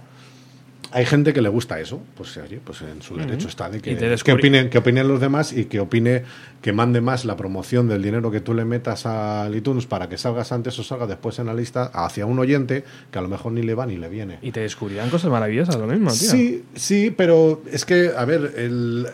[0.91, 2.01] hay gente que le gusta eso.
[2.15, 5.65] Pues oye, pues en su derecho está de que, opinen, que opinen los demás y
[5.65, 6.23] que opine,
[6.61, 10.17] que mande más la promoción del dinero que tú le metas al iTunes para que
[10.17, 13.53] salgas antes o salgas después en la lista hacia un oyente que a lo mejor
[13.53, 14.39] ni le va ni le viene.
[14.41, 16.29] Y te descubrirán cosas maravillosas, lo mismo, tío.
[16.29, 19.07] Sí, sí, pero es que, a ver, el,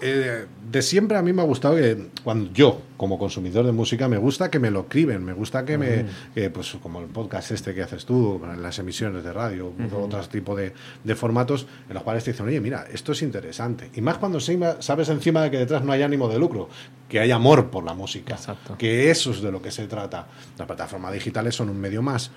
[0.00, 4.08] eh, de siempre a mí me ha gustado que cuando yo, como consumidor de música,
[4.08, 7.50] me gusta que me lo escriben, me gusta que me, que, pues como el podcast
[7.52, 10.72] este que haces tú, las emisiones de radio, otros tipos de,
[11.04, 13.90] de formatos en los cuales te dicen, oye, mira, esto es interesante.
[13.94, 16.68] Y más cuando sabes encima de que detrás no hay ánimo de lucro,
[17.08, 18.76] que hay amor por la música, Exacto.
[18.76, 20.26] que eso es de lo que se trata.
[20.58, 22.30] Las plataformas digitales son un medio más.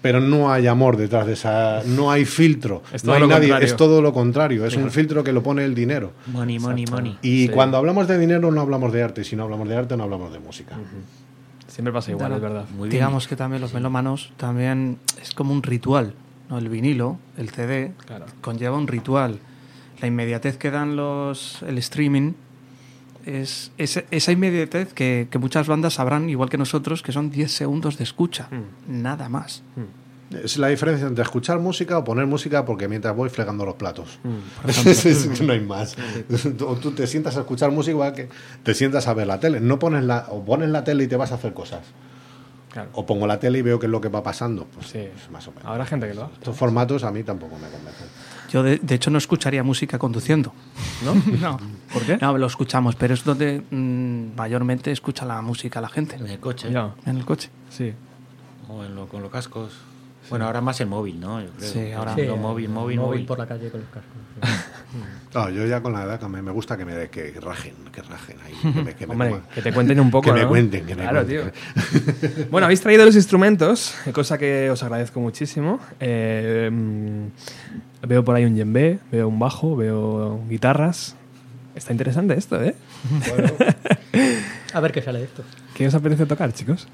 [0.00, 3.66] Pero no hay amor detrás de esa, no hay filtro, Es no hay nadie, contrario.
[3.66, 6.12] es todo lo contrario, es un filtro que lo pone el dinero.
[6.26, 7.18] Money, money, money.
[7.22, 7.48] Y Sí.
[7.48, 10.32] cuando hablamos de dinero no hablamos de arte, si no hablamos de arte no hablamos
[10.32, 10.76] de música.
[11.66, 12.36] Siempre pasa igual, Claro.
[12.36, 12.64] es verdad.
[12.70, 12.90] Muy bien.
[12.90, 16.14] Digamos que también los melómanos también es como un ritual.
[16.48, 16.56] ¿no?
[16.58, 18.24] El vinilo, el CD, Claro.
[18.40, 19.38] conlleva un ritual.
[20.00, 22.32] La inmediatez que dan los el streaming
[23.28, 27.50] es, es- esa inmediatez que, que muchas bandas sabrán, igual que nosotros, que son 10
[27.52, 28.48] segundos de escucha.
[28.88, 29.62] Nada más.
[30.30, 34.18] Es la diferencia entre escuchar música o poner música porque mientras voy fregando los platos.
[34.24, 34.68] Mm.
[34.88, 35.96] Es- no hay más.
[36.66, 38.28] O tú te sientas a escuchar música igual que
[38.62, 39.60] te sientas a ver la tele.
[39.60, 41.80] No pones la, o pones la tele y te vas a hacer cosas.
[42.70, 42.90] Claro.
[42.92, 44.66] O pongo la tele y veo qué es lo que va pasando.
[44.66, 45.08] Pues, Sí.
[45.10, 45.64] pues más o menos.
[45.64, 46.34] Habrá gente que lo hace.
[46.34, 48.06] Estos formatos a mí tampoco me convencen.
[48.50, 50.52] Yo, de, de hecho, no escucharía música conduciendo.
[51.04, 51.14] ¿No?
[51.40, 51.58] No.
[51.92, 52.18] ¿Por qué?
[52.20, 56.16] No, lo escuchamos, pero es donde mm, mayormente escucha la música la gente.
[56.16, 56.70] En el coche.
[56.70, 57.50] Ya, En el coche.
[57.70, 57.92] sí.
[58.68, 59.72] O en lo- con los cascos.
[60.28, 61.40] Bueno, ahora más el móvil, ¿no?
[61.40, 61.70] Yo creo.
[61.70, 63.24] Sí, ahora- Sí, Lo móvil, móvil, móvil.
[63.24, 64.12] por la calle con los cascos.
[65.34, 68.00] No, yo ya con la edad que me, me gusta que me que rajen, que
[68.00, 68.72] rajen ahí.
[68.72, 71.02] Que me, que me Hombre, que te cuenten un poco, Que me cuenten, que me
[71.02, 71.52] Claro, cuenten.
[72.32, 72.46] tío.
[72.50, 75.78] bueno, habéis traído los instrumentos, cosa que os agradezco muchísimo.
[76.00, 76.70] Eh,
[78.02, 81.16] veo por ahí un djembe, veo un bajo, veo guitarras.
[81.74, 82.74] Está interesante esto, ¿eh?
[84.74, 85.42] A ver qué sale de esto.
[85.74, 86.88] ¿Qué os apetece tocar, chicos?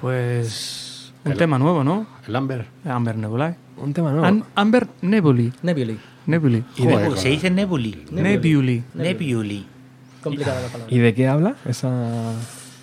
[0.00, 2.06] Pues un El- tema nuevo, ¿no?
[2.26, 2.66] El Amber.
[2.84, 3.56] Amber Nebulae.
[3.76, 4.26] Un tema nuevo.
[4.26, 5.52] An- Amber Nebuli.
[5.62, 5.98] Nebuli.
[6.26, 6.64] Nebuli.
[6.76, 8.04] ¿Y de, Joder, se dice nebuli.
[8.10, 8.82] Nebuli.
[8.94, 9.66] Nebuli.
[10.22, 10.94] Complicada la palabra.
[10.94, 12.32] ¿Y de qué habla esa,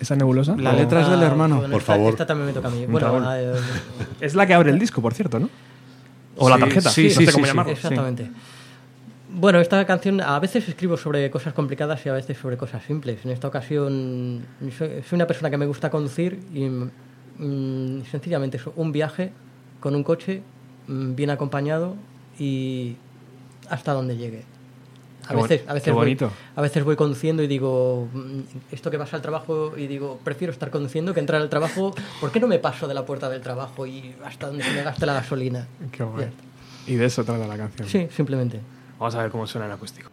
[0.00, 0.56] esa nebulosa?
[0.56, 1.56] La ¿O- letra es del Ah, hermano.
[1.56, 2.10] bueno, Por esta- favor.
[2.12, 2.86] Esta también me toca a mí.
[2.86, 3.52] Bueno, ah, eh,
[4.20, 5.48] Es la que abre el disco, por cierto, ¿no?
[6.36, 7.48] O la tarjeta, sí, no sí, sé cómo sí, sí.
[7.48, 7.72] llamarlo.
[7.72, 8.30] Exactamente.
[9.34, 13.24] Bueno, esta canción a veces escribo sobre cosas complicadas y a veces sobre cosas simples.
[13.24, 14.44] En esta ocasión
[14.76, 19.32] soy, soy una persona que me gusta conducir y mm, sencillamente es un viaje
[19.80, 20.42] con un coche
[20.86, 21.96] mm, bien acompañado
[22.38, 22.96] y
[23.70, 24.44] hasta donde llegue.
[25.28, 26.30] A veces, a veces, voy, bonito.
[26.56, 28.40] a veces voy conduciendo y digo, mm,
[28.72, 31.94] esto que vas al trabajo y digo, prefiero estar conduciendo que entrar al trabajo.
[32.20, 34.82] ¿Por qué no me paso de la puerta del trabajo y hasta donde se me
[34.82, 35.66] gaste la gasolina?
[35.90, 36.26] Qué guay.
[36.26, 36.92] Ya.
[36.92, 37.88] Y de eso trata la canción.
[37.88, 38.60] Sí, simplemente.
[38.98, 40.10] Vamos a ver cómo suena en acústico.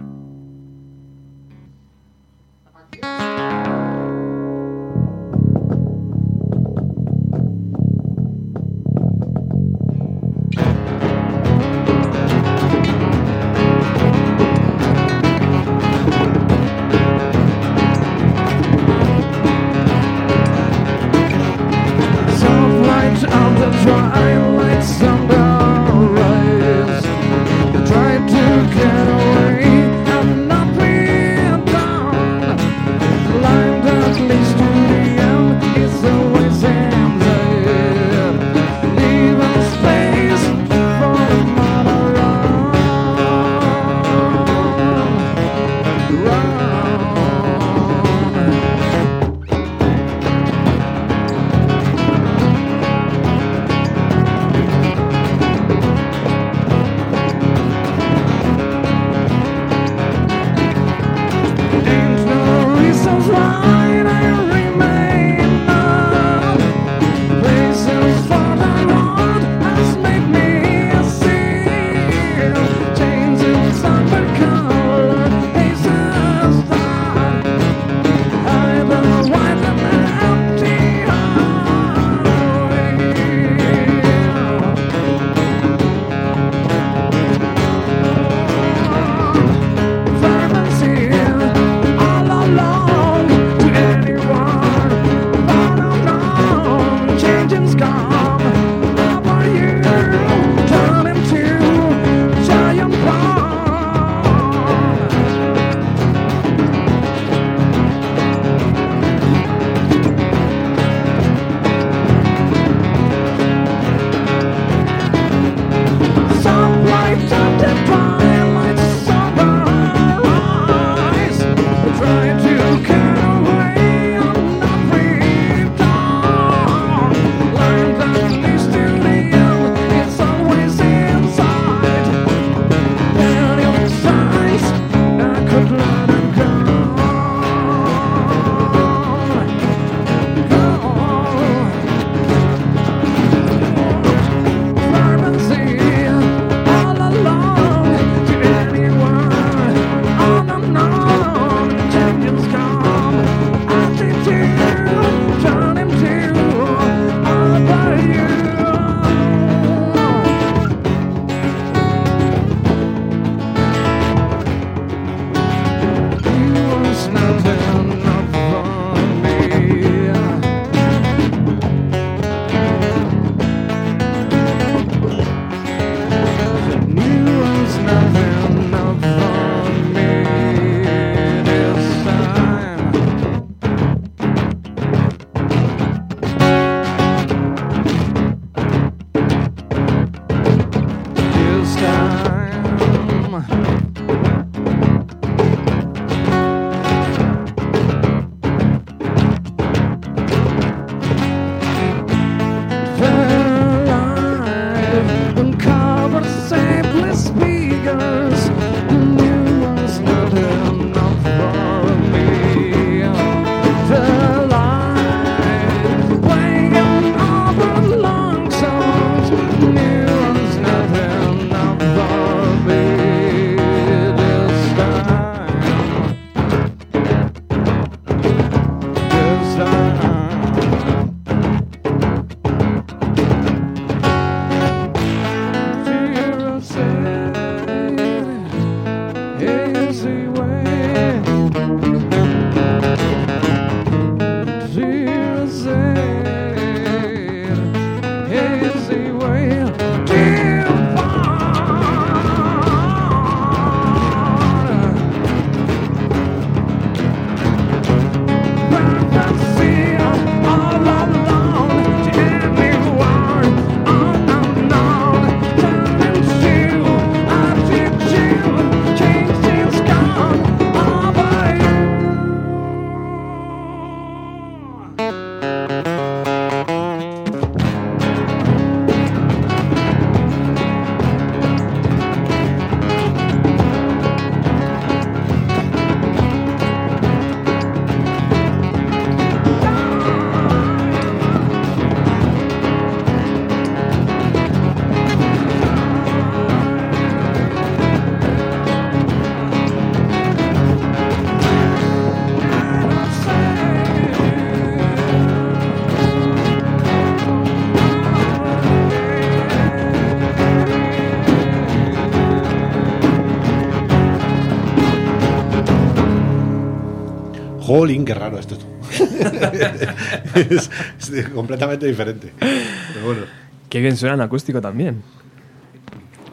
[317.89, 318.55] Jolín, qué raro esto.
[320.35, 320.69] es,
[321.11, 322.31] es completamente diferente.
[322.39, 323.21] Pero bueno.
[323.67, 325.01] Qué bien suena en acústico también.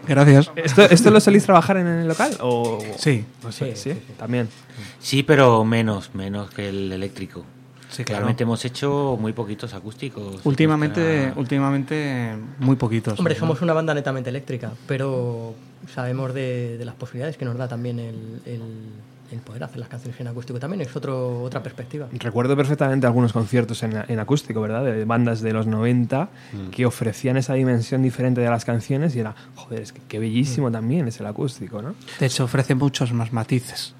[0.07, 0.51] Gracias.
[0.55, 2.37] ¿Esto, esto lo solís trabajar en el local?
[2.41, 2.79] O...
[2.99, 3.25] Sí.
[3.43, 3.99] Sí, sí, sí, sí.
[4.19, 4.49] también.
[5.01, 7.43] Sí, pero menos, menos que el eléctrico.
[7.89, 8.19] Sí, claro.
[8.21, 10.41] Realmente hemos hecho muy poquitos acústicos.
[10.45, 13.19] Últimamente, Nuestra- últimamente muy poquitos.
[13.19, 15.55] Hombre, somos una banda netamente eléctrica, pero
[15.95, 18.61] sabemos de, de las posibilidades que nos da también el, el-
[19.33, 20.59] el poder hacer las canciones en acústico.
[20.61, 22.09] También es otro, otra perspectiva.
[22.13, 24.85] Recuerdo perfectamente algunos conciertos en, en acústico, ¿verdad?
[24.85, 26.29] De bandas de los 90
[26.71, 30.71] que ofrecían esa dimensión diferente de las canciones y era, joder, es que qué bellísimo
[30.71, 31.95] también es el acústico, ¿no?
[32.21, 33.95] De hecho, ofrece muchos más matices.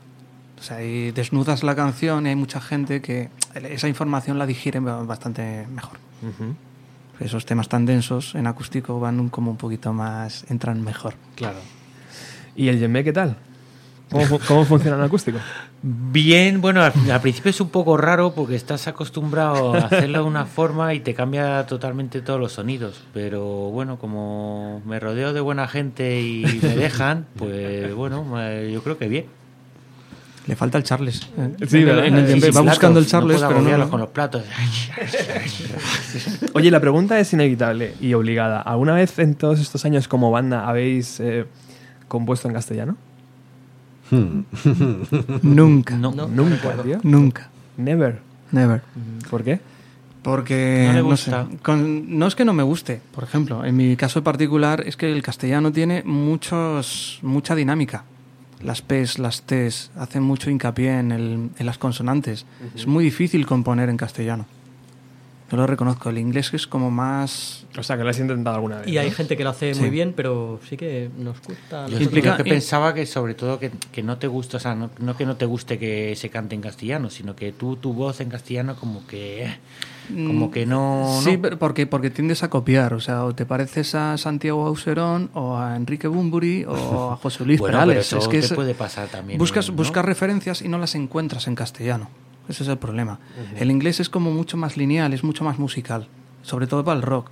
[0.59, 4.81] O sea, y desnudas la canción y hay mucha gente que esa información la digiere
[4.81, 5.99] bastante mejor.
[7.21, 11.15] Esos temas tan densos en acústico van un- como un poquito más, entran mejor.
[11.35, 11.59] Claro.
[12.55, 13.37] ¿Y el djembe qué tal?
[14.11, 15.39] ¿Cómo, cómo funciona en acústico?
[15.83, 20.25] Bien, bueno, al, al principio es un poco raro porque estás acostumbrado a hacerlo de
[20.25, 23.03] una forma y te cambia totalmente todos los sonidos.
[23.13, 28.25] Pero bueno, como me rodeo de buena gente y me dejan, pues bueno,
[28.71, 29.27] yo creo que bien.
[30.47, 31.29] Le falta el Charles.
[31.67, 33.91] Sí, En el- el va buscando el Charles, no pero no, agobiarlos no.
[33.91, 34.45] con los platos.
[36.55, 38.61] Oye, la pregunta es inevitable y obligada.
[38.61, 41.47] ¿Alguna vez en todos estos años como banda habéis eh,
[42.09, 42.97] compuesto en castellano?
[45.43, 45.97] Nunca.
[45.97, 46.75] No, Nunca.
[47.03, 47.49] Nunca.
[47.77, 48.21] Never.
[48.53, 48.83] Never.
[49.31, 49.61] ¿Por qué?
[50.23, 51.47] Porque No le sé, gusta.
[51.63, 55.13] con- no es que no me guste, por ejemplo, en mi caso particular es que
[55.13, 58.05] el castellano tiene muchos, mucha dinámica.
[58.61, 62.45] Las P's, las T's, hacen mucho hincapié en, el- en las consonantes.
[62.75, 64.47] Es muy difícil componer en castellano.
[65.51, 67.65] Yo lo reconozco, el inglés es como más...
[67.79, 68.89] O sea, que lo has intentado alguna vez.
[68.89, 69.15] Y hay ¿no?
[69.15, 69.81] gente que lo hace Sí.
[69.81, 71.87] muy bien, pero sí que nos cuesta.
[71.89, 74.91] Yo, yo que pensaba que sobre todo que, que no te gusta, o sea, no,
[74.99, 78.21] no que no te guste que se cante en castellano, sino que tú tu voz
[78.21, 79.59] en castellano como que eh,
[80.09, 81.43] como que no, Sí, no.
[81.43, 85.57] pero porque, porque tiendes a copiar, o sea, o te pareces a Santiago Auserón o
[85.57, 88.07] a Enrique Bumburi o a José Luis Bueno, pero Perales.
[88.09, 89.77] eso es que te es- puede pasar también, Buscas, ¿no?
[89.77, 92.09] buscas referencias y no las encuentras en castellano.
[92.49, 93.19] Ese es el problema.
[93.59, 96.07] El inglés es como mucho más lineal, es mucho más musical,
[96.43, 97.29] sobre todo para el rock.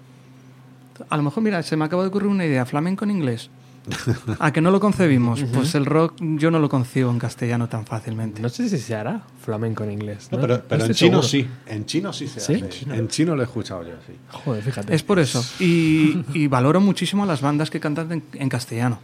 [1.10, 3.50] A lo mejor, mira, se me acaba de ocurrir una idea, flamenco en inglés.
[4.38, 5.42] ¿A que no lo concebimos?
[5.52, 8.40] Pues el rock yo no lo concibo en castellano tan fácilmente.
[8.40, 10.28] No sé si se hará flamenco en inglés.
[10.32, 10.46] No, ¿no?
[10.46, 11.22] pero No en chino seguro.
[11.22, 11.46] sí.
[11.66, 12.54] En chino sí se ¿Sí?
[12.54, 12.94] hace.
[12.94, 14.14] En chino lo he escuchado yo, sí.
[14.30, 14.94] Joder, fíjate.
[14.94, 15.44] Es por eso.
[15.60, 18.98] Y, y valoro muchísimo a las bandas que cantan en, en castellano.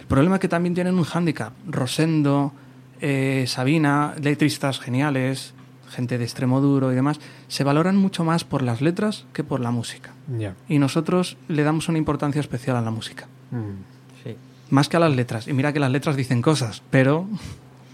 [0.00, 1.52] El problema es que también tienen un hándicap.
[1.66, 2.52] Rosendo,
[3.00, 5.54] eh, Sabina, letristas geniales,
[5.90, 7.18] gente de extremo duro y demás,
[7.48, 10.12] se valoran mucho más por las letras que por la música.
[10.68, 13.26] Y nosotros le damos una importancia especial a la música.
[13.50, 13.94] Mm,
[14.24, 14.36] Sí.
[14.70, 15.46] Más que a las letras.
[15.46, 17.28] Y mira que las letras dicen cosas, pero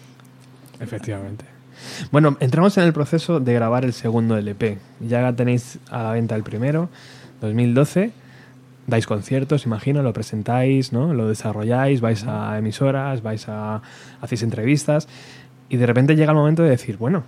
[0.81, 1.45] efectivamente.
[2.11, 4.79] Bueno, entramos en el proceso de grabar el segundo LP.
[5.01, 6.89] Ya tenéis a la venta el primero,
[7.41, 8.13] 2012.
[8.87, 11.15] Dais conciertos, imagino, lo presentáis, ¿no?
[11.15, 13.81] Lo desarrolláis, vais a emisoras, vais a
[14.21, 15.09] hacéis entrevistas
[15.69, 17.23] y de repente llega el momento de decir, bueno,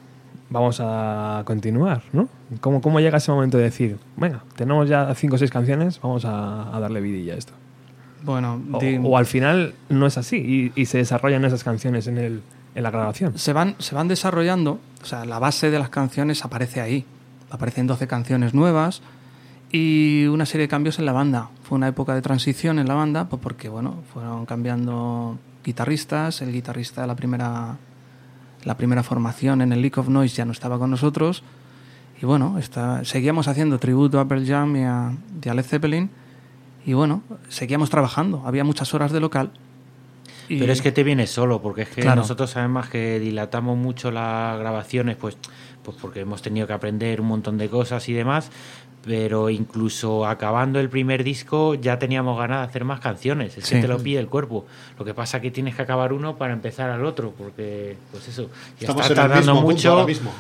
[0.50, 2.28] vamos a continuar, ¿no?
[2.60, 6.24] ¿Cómo, cómo llega ese momento de decir, venga, tenemos ya cinco o seis canciones, vamos
[6.24, 7.52] a, a darle vidilla a esto?
[8.24, 8.62] bueno,
[9.02, 12.42] o al final no es así y, y se desarrollan esas canciones en, el,
[12.74, 13.38] en la grabación.
[13.38, 17.04] se van, se van desarrollando, o sea, la base de las canciones aparece ahí.
[17.50, 19.02] Aparecen 12 canciones nuevas
[19.70, 21.50] y una serie de cambios en la banda.
[21.62, 26.52] Fue una época de transición en la banda, pues porque bueno, fueron cambiando guitarristas, el
[26.52, 27.76] guitarrista de la primera
[28.64, 31.42] la primera formación en el League of Noise ya no estaba con nosotros
[32.22, 35.12] y bueno, está, seguíamos haciendo tributo a Pearl Jam y a,
[35.44, 36.08] y a Led Zeppelin
[36.86, 39.50] y bueno, seguíamos trabajando, había muchas horas de local.
[40.48, 42.22] y- Pero es que te vienes solo, porque es que Claro.
[42.22, 45.36] nosotros además que dilatamos mucho las grabaciones, pues,
[45.82, 48.50] pues porque hemos tenido que aprender un montón de cosas y demás,
[49.06, 53.74] pero incluso acabando el primer disco ya teníamos ganas de hacer más canciones, es Sí.
[53.76, 54.64] que te lo pide el cuerpo.
[54.98, 58.44] Lo que pasa que tienes que acabar uno para empezar al otro, porque pues eso,
[58.80, 59.92] ya Estamos está tardando mucho.
[59.92, 60.30] ahora mismo.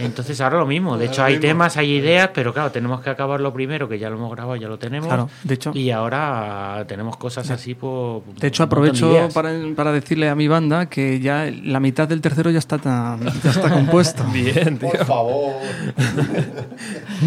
[0.00, 1.48] Entonces ahora lo mismo, de hecho hay mismo.
[1.48, 4.56] temas, hay ideas, pero claro, tenemos que acabar lo primero, que ya lo hemos grabado,
[4.56, 5.08] ya lo tenemos.
[5.08, 8.22] Claro, de hecho- y ahora tenemos cosas así por...
[8.24, 12.20] De hecho, de aprovecho para, para decirle a mi banda que ya la mitad del
[12.20, 14.24] tercero ya está, tan- ya está compuesto.
[14.32, 14.90] Bien, tío.
[14.90, 15.52] Por favor.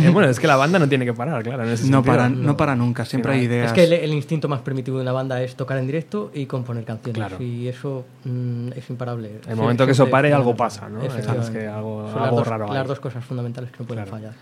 [0.03, 1.64] Eh, bueno, es que la banda no tiene que parar, claro.
[1.64, 2.16] En ese No sentido.
[2.16, 3.68] para, no para nunca, siempre hay ideas.
[3.68, 6.45] Es que el, el instinto más primitivo de una banda es tocar en directo y
[6.45, 7.16] componer canciones.
[7.16, 7.41] Claro.
[7.43, 9.39] Y eso mm, es imparable.
[9.47, 11.01] El momento que eso pare, algo pasa, ¿no?
[11.01, 11.47] Efectivamente.
[11.47, 12.88] Es que algo- Son las algo dos dos, raro las hay.
[12.88, 14.18] dos cosas fundamentales que no pueden Claro.
[14.18, 14.34] fallar.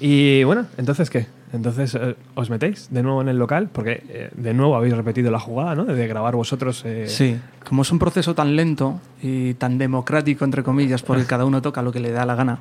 [0.00, 1.26] Y bueno, entonces ¿qué?
[1.52, 5.30] Entonces eh, os metéis de nuevo en el local, porque eh, de nuevo habéis repetido
[5.32, 5.84] la jugada, ¿no?
[5.86, 6.82] De grabar vosotros.
[6.84, 7.36] eh, Sí,
[7.68, 11.82] como es un proceso tan lento y tan democrático, entre comillas, porque cada uno toca
[11.82, 12.60] lo que le da la gana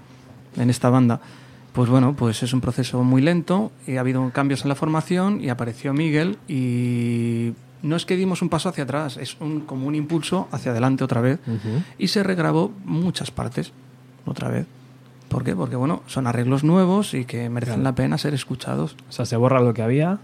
[0.57, 1.19] en esta banda,
[1.77, 5.43] pues bueno, pues es un proceso muy lento y ha habido cambios en la formación
[5.43, 7.53] y apareció Miguel y
[7.83, 11.03] no es que dimos un paso hacia atrás, es un, como un impulso hacia adelante
[11.03, 11.39] otra vez
[11.99, 13.73] y se regrabó muchas partes
[14.25, 14.65] otra vez.
[15.29, 15.55] ¿Por qué?
[15.55, 18.95] Porque bueno, son arreglos nuevos y que merecen la pena ser escuchados.
[19.07, 20.17] O sea, se borra lo que había,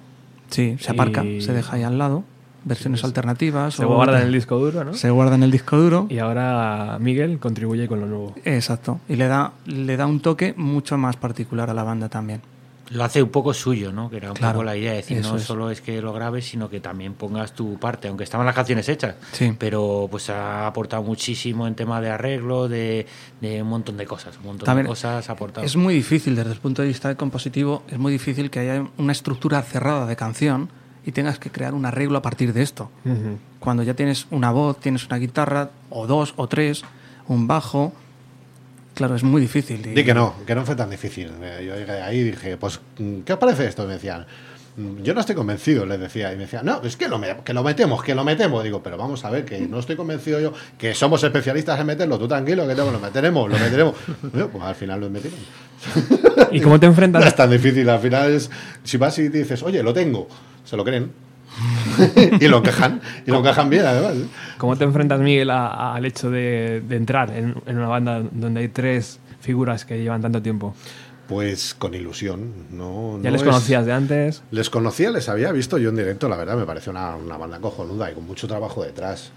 [0.49, 2.23] Sí, se aparca, Y- se deja ahí al lado,
[2.66, 3.76] versiones alternativas.
[3.76, 4.93] se o- guarda en el disco duro, ¿no?
[4.93, 6.07] se guarda en el disco duro.
[6.09, 8.36] Y ahora Miguel contribuye con lo nuevo.
[8.45, 8.99] Exacto.
[9.09, 12.41] Y le da, le da un toque mucho más particular a la banda también.
[12.89, 14.09] Lo hace un poco suyo, ¿no?
[14.09, 15.43] Que era un Claro, poco la idea de decir, no es.
[15.43, 18.88] solo es que lo grabes, sino que también pongas tu parte, aunque estaban las canciones
[18.89, 19.16] hechas.
[19.32, 19.55] Sí.
[19.57, 23.07] Pero pues ha aportado muchísimo en tema de arreglo, de,
[23.41, 24.38] de un montón de cosas.
[24.38, 25.66] Un montón También de cosas ha aportado.
[25.66, 29.14] Es muy difícil desde el punto de vista compositivo, es muy difícil que haya una
[29.14, 30.70] estructura cerrada de canción
[31.05, 32.89] y tengas que crear un arreglo a partir de esto.
[33.59, 36.83] Cuando ya tienes una voz, tienes una guitarra, o dos, o tres,
[37.27, 37.93] un bajo,
[38.95, 39.85] claro, es muy difícil.
[39.85, 41.31] y- Di que no, que no fue tan difícil.
[41.41, 42.79] Eh, Yo llegué ahí y dije, pues,
[43.25, 43.83] ¿qué os parece esto?
[43.83, 44.25] Y me decían,
[44.77, 46.31] "Mm, yo no estoy convencido, les decía.
[46.33, 48.63] Y me decían, no, es que lo, me- que lo metemos, que lo metemos.
[48.63, 52.17] Digo, pero vamos a ver, que no estoy convencido yo, que somos especialistas en meterlo.
[52.19, 53.95] Tú tranquilo, que te- lo meteremos, lo meteremos.
[54.31, 55.39] Pues al final lo metieron.
[56.51, 57.25] ¿Y cómo te No enfrentas?
[57.25, 58.49] es tan difícil, al final es,
[58.83, 60.27] si vas y dices, oye, lo tengo,
[60.64, 61.11] se lo creen.
[62.39, 64.16] y lo encajan, y lo encajan bien además.
[64.16, 64.26] ¿eh?
[64.57, 68.70] ¿Cómo te enfrentas, Miguel, al hecho de, de entrar en, en una banda donde hay
[68.70, 70.74] tres figuras que llevan tanto tiempo?
[71.28, 73.18] Pues con ilusión, no.
[73.22, 74.41] ¿Ya no les es- conocías de antes?
[74.51, 77.59] Les conocía, les había visto yo en directo, la verdad me parece una, una banda
[77.59, 79.32] cojonuda y con mucho trabajo detrás.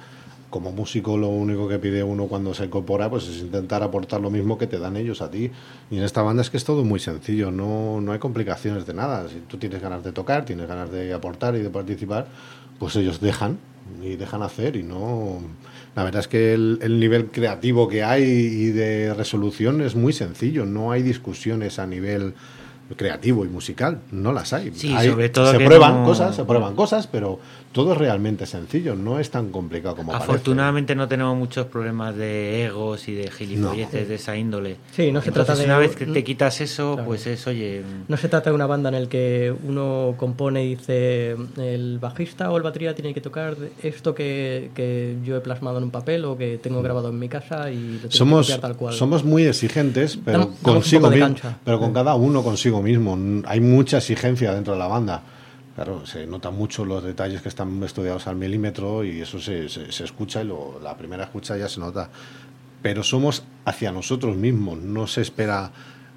[0.51, 4.31] Como músico lo único que pide uno cuando se incorpora pues es intentar aportar lo
[4.31, 5.51] mismo que te dan ellos a ti.
[5.91, 8.95] Y en esta banda es que es todo muy sencillo, no, no hay complicaciones de
[8.95, 9.29] nada.
[9.29, 12.29] Si tú tienes ganas de tocar, tienes ganas de aportar y de participar,
[12.79, 13.59] pues ellos dejan
[14.03, 15.41] y dejan hacer y no...
[15.97, 20.13] La verdad es que el, el nivel creativo que hay y de resolución es muy
[20.13, 22.35] sencillo, no hay discusiones a nivel
[22.97, 24.71] creativo y musical, no las hay.
[24.75, 27.41] Sí, Hay- sobre todo se que prueban no- cosas, se prueban cosas, pero
[27.77, 32.65] todo es realmente sencillo, no es tan complicado como Afortunadamente no tenemos muchos problemas de
[32.65, 34.77] egos y de gilipolleces de esa índole.
[34.93, 37.07] Sí, no se Entonces, trata de- una vez que te quitas eso, Claro.
[37.07, 40.77] pues es, oye, No se trata de una banda en el que uno compone y
[40.77, 45.77] dice el bajista o el batería tiene que tocar esto que, que yo he plasmado
[45.77, 48.11] en un papel o que tengo grabado en mi casa y lo tengo que Mm.
[48.13, 48.95] Somos, copiar tal cual.
[48.95, 53.19] somos muy exigentes, pero Damos- consigo mismo, pero con cada uno consigo mismo.
[53.47, 55.23] Hay mucha exigencia dentro de la banda.
[55.77, 59.93] Claro, se notan mucho los detalles que están estudiados al milímetro y eso se, se-
[59.93, 62.09] se escucha y lo- la primera escucha ya se nota.
[62.83, 65.71] Pero somos hacia nosotros mismos, no se espera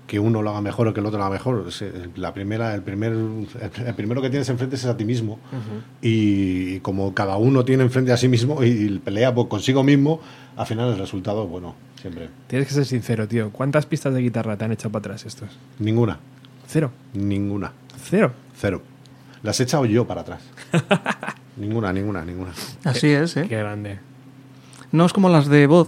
[0.07, 1.71] que uno lo haga mejor o que el otro lo haga mejor.
[1.71, 3.11] Se- La primera, el, primer,
[3.85, 5.39] el primero que tienes enfrente es a ti mismo
[6.01, 10.21] y como cada uno tiene enfrente a sí mismo y pelea por consigo mismo,
[10.55, 12.29] al final el resultado, bueno, siempre.
[12.47, 13.51] Tienes que ser sincero, tío.
[13.51, 15.49] ¿Cuántas pistas de guitarra te han echado para atrás estos?
[15.79, 16.17] Ninguna,
[16.67, 16.91] Cero.
[17.13, 17.73] ninguna,
[18.09, 18.31] Cero.
[18.57, 18.81] cero.
[19.43, 20.41] Las he echado yo para atrás.
[21.55, 22.51] ninguna, ninguna, ninguna.
[22.83, 23.45] Así es, ¿eh?
[23.47, 23.99] Qué grande.
[24.91, 25.87] No es como las de voz,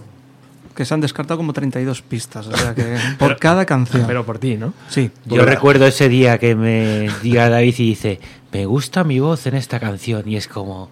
[0.74, 4.04] que se han descartado como 32 pistas, o sea que por cada canción.
[4.06, 4.72] Pero por ti, ¿no?
[4.88, 5.10] sí.
[5.26, 8.20] yo recuerdo ese día que me diga David y dice,
[8.52, 10.90] me gusta mi voz en esta canción y es como,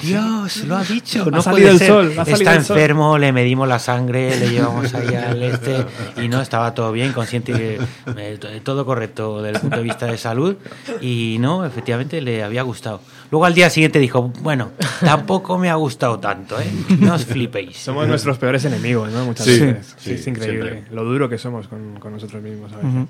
[0.00, 1.88] Dios, lo ha dicho, no salido puede el ser.
[1.88, 2.76] sol, ha salido Está el sol".
[2.76, 5.84] enfermo, le medimos la sangre, le llevamos ahí al este
[6.22, 7.80] y no, estaba todo bien, consciente que
[8.16, 10.56] eh, todo correcto desde el punto de vista de salud
[11.00, 13.00] y no, efectivamente le había gustado.
[13.30, 16.66] Luego al día siguiente dijo, bueno, tampoco me ha gustado tanto, ¿eh?
[16.98, 17.76] No os flipéis.
[17.76, 19.24] Somos nuestros peores enemigos, ¿no?
[19.24, 19.94] Muchas Sí, veces.
[19.98, 20.70] sí, es increíble.
[20.70, 20.94] siempre.
[20.94, 22.90] Lo duro que somos con, con nosotros mismos a veces.
[22.92, 23.08] Ujú.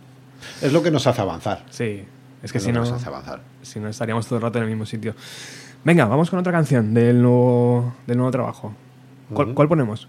[0.62, 1.64] Es lo que nos hace avanzar.
[1.70, 2.02] Sí.
[2.42, 3.40] Es que Es si no, nos hace avanzar.
[3.62, 5.14] si no estaríamos todo el rato en el mismo sitio.
[5.84, 8.72] Venga, vamos con otra canción del nuevo, del nuevo trabajo.
[9.32, 10.08] ¿Cuál, ponemos?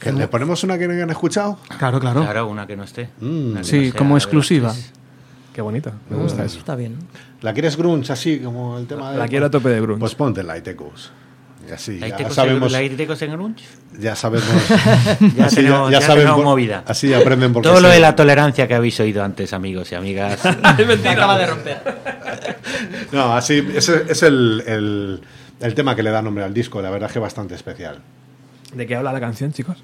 [0.00, 1.58] ¿Que ¿Le ponemos una que no hayan escuchado?
[1.78, 2.22] Claro, claro.
[2.22, 3.08] Claro, una que no esté.
[3.20, 3.54] Mm.
[3.56, 4.74] Que Sí, no sea como exclusiva.
[5.52, 6.58] Qué bonito, me Mm, gusta eso.
[6.58, 6.96] Está bien.
[7.40, 10.00] ¿La quieres grunge así como el tema de La quiero a tope de grunge.
[10.00, 11.10] Pues ponte Light Echoes.
[11.74, 12.72] Así, ¿Hay ya tecos sabemos,
[13.98, 14.50] ya sabemos,
[15.36, 16.84] Ya así tenemos, ya saben tenemos por- movida.
[16.86, 20.38] Así aprenden por Todo lo de la tolerancia que habéis oído antes, amigos y amigas.
[21.02, 21.78] Me acaba de romper.
[23.12, 25.20] No, así, ese es el, el,
[25.60, 27.98] el tema que le da nombre al disco, la verdad es que bastante especial.
[28.74, 29.76] ¿De qué habla la canción, chicos?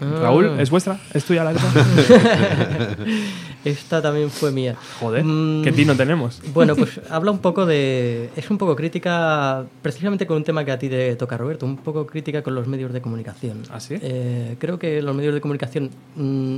[0.00, 0.98] Raúl, ¿es vuestra?
[1.12, 1.68] ¿Es tuya la letra?
[3.64, 4.76] Esta también fue mía.
[5.00, 6.40] Joder, Mm, qué tino tenemos.
[6.54, 8.30] Bueno, pues habla un poco de.
[8.36, 11.76] Es un poco crítica, precisamente con un tema que a ti te toca, Roberto, un
[11.78, 13.62] poco crítica con los medios de comunicación.
[13.70, 13.96] ¿Ah, sí?
[14.00, 16.56] Eh, creo que los medios de comunicación mm,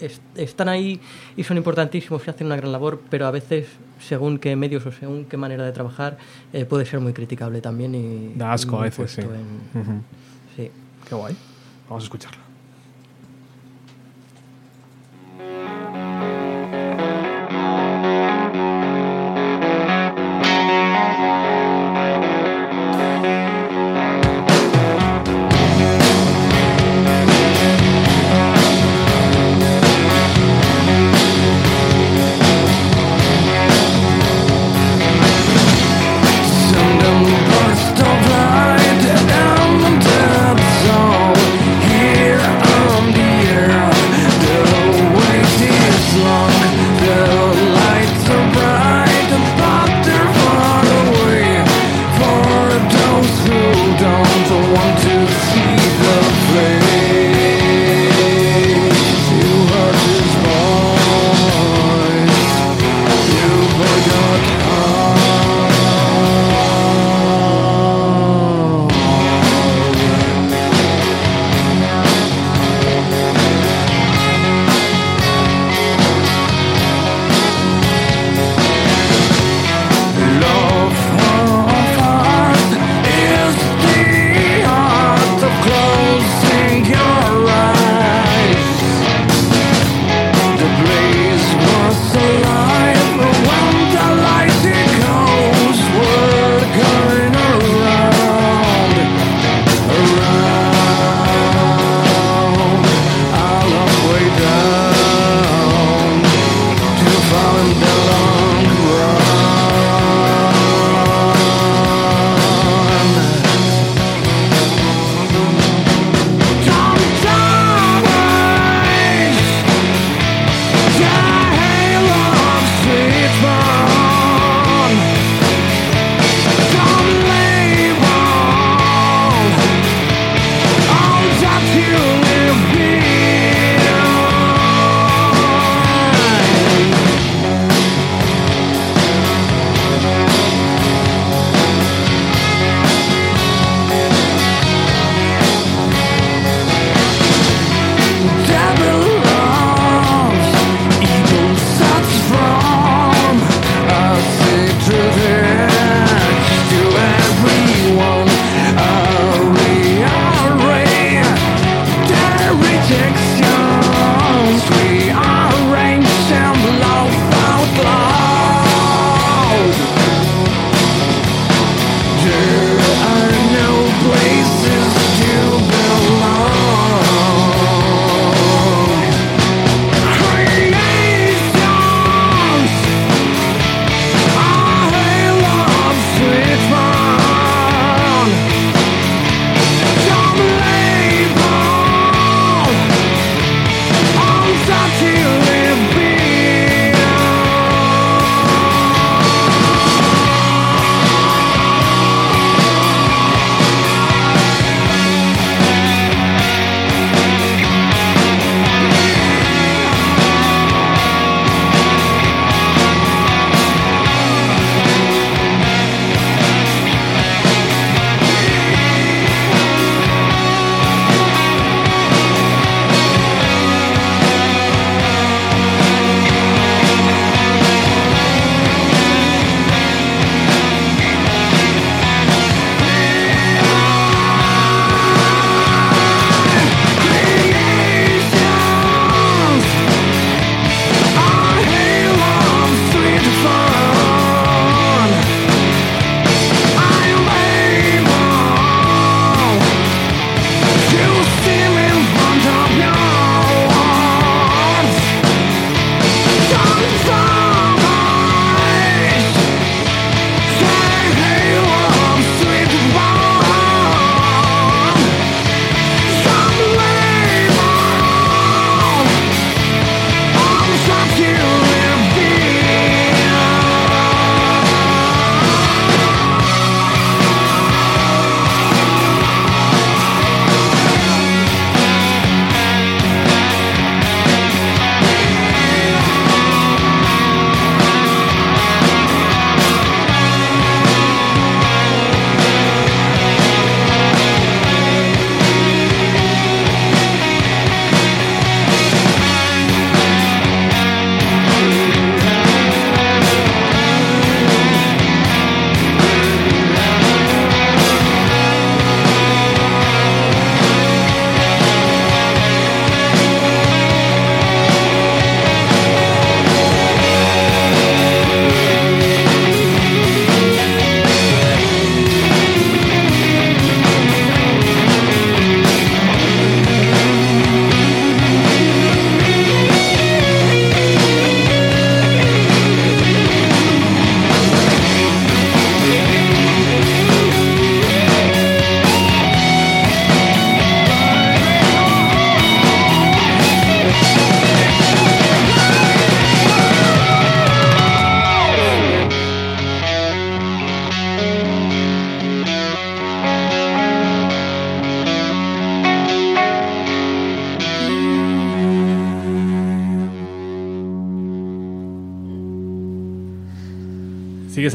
[0.00, 1.00] es- están ahí
[1.36, 3.66] y son importantísimos y hacen una gran labor, pero a veces,
[4.00, 6.18] según qué medios o según qué manera de trabajar,
[6.52, 7.94] eh, puede ser muy criticable también.
[7.94, 9.22] Y, Da asco a veces, sí.
[11.08, 11.34] Qué guay.
[11.88, 12.49] Vamos a escucharlo.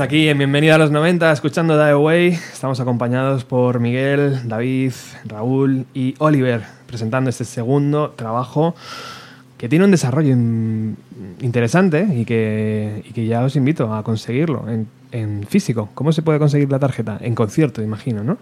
[0.05, 2.27] Aquí en Bienvenida a los 90, escuchando Die Away.
[2.29, 4.91] Estamos acompañados por Miguel, David,
[5.25, 8.75] Raúl y Oliver, presentando este segundo trabajo
[9.57, 10.97] que tiene un desarrollo in-
[11.41, 15.89] interesante y que, y que ya os invito a conseguirlo en, en físico.
[15.93, 17.17] ¿Cómo se puede conseguir la tarjeta?
[17.21, 18.37] En concierto, imagino, ¿no?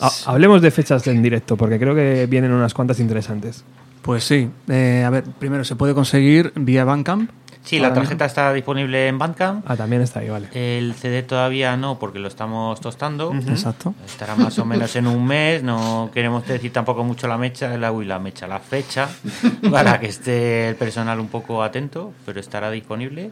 [0.00, 3.62] Ha- Hablemos de fechas en directo, porque creo que vienen unas cuantas interesantes.
[4.02, 4.48] Pues sí.
[4.68, 7.30] Eh, a ver, primero se puede conseguir vía Bandcamp.
[7.64, 9.64] Sí, la tarjeta está disponible en Bandcamp.
[9.68, 10.48] Ah, también está ahí, vale.
[10.54, 13.32] El CD todavía no, porque lo estamos tostando.
[13.34, 13.94] Exacto.
[14.04, 15.62] Estará más o menos en un mes.
[15.62, 19.08] No queremos decir tampoco mucho la mecha, la, uy, la mecha, la fecha,
[19.70, 23.30] para que esté el personal un poco atento, pero estará disponible.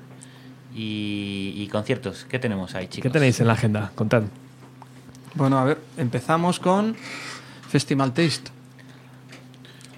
[0.74, 3.10] Y, y conciertos, ¿qué tenemos ahí, chicos?
[3.10, 3.90] ¿Qué tenéis en la agenda?
[3.94, 4.22] Contad.
[5.34, 6.94] Bueno, a ver, empezamos con
[7.68, 8.57] Festival Taste.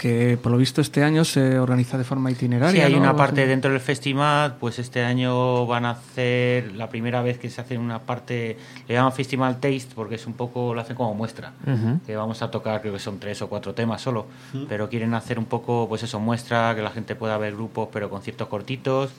[0.00, 2.80] Que por lo visto este año se organiza de forma itineraria.
[2.80, 3.00] Sí, hay ¿no?
[3.00, 7.50] una parte dentro del festival, pues este año van a hacer la primera vez que
[7.50, 8.56] se hace una parte,
[8.88, 11.52] le llaman Festival Taste porque es un poco, lo hacen como muestra,
[12.06, 14.24] que vamos a tocar, creo que son tres o cuatro temas solo,
[14.70, 18.08] pero quieren hacer un poco, pues eso, muestra, que la gente pueda ver grupos, pero
[18.08, 19.10] conciertos cortitos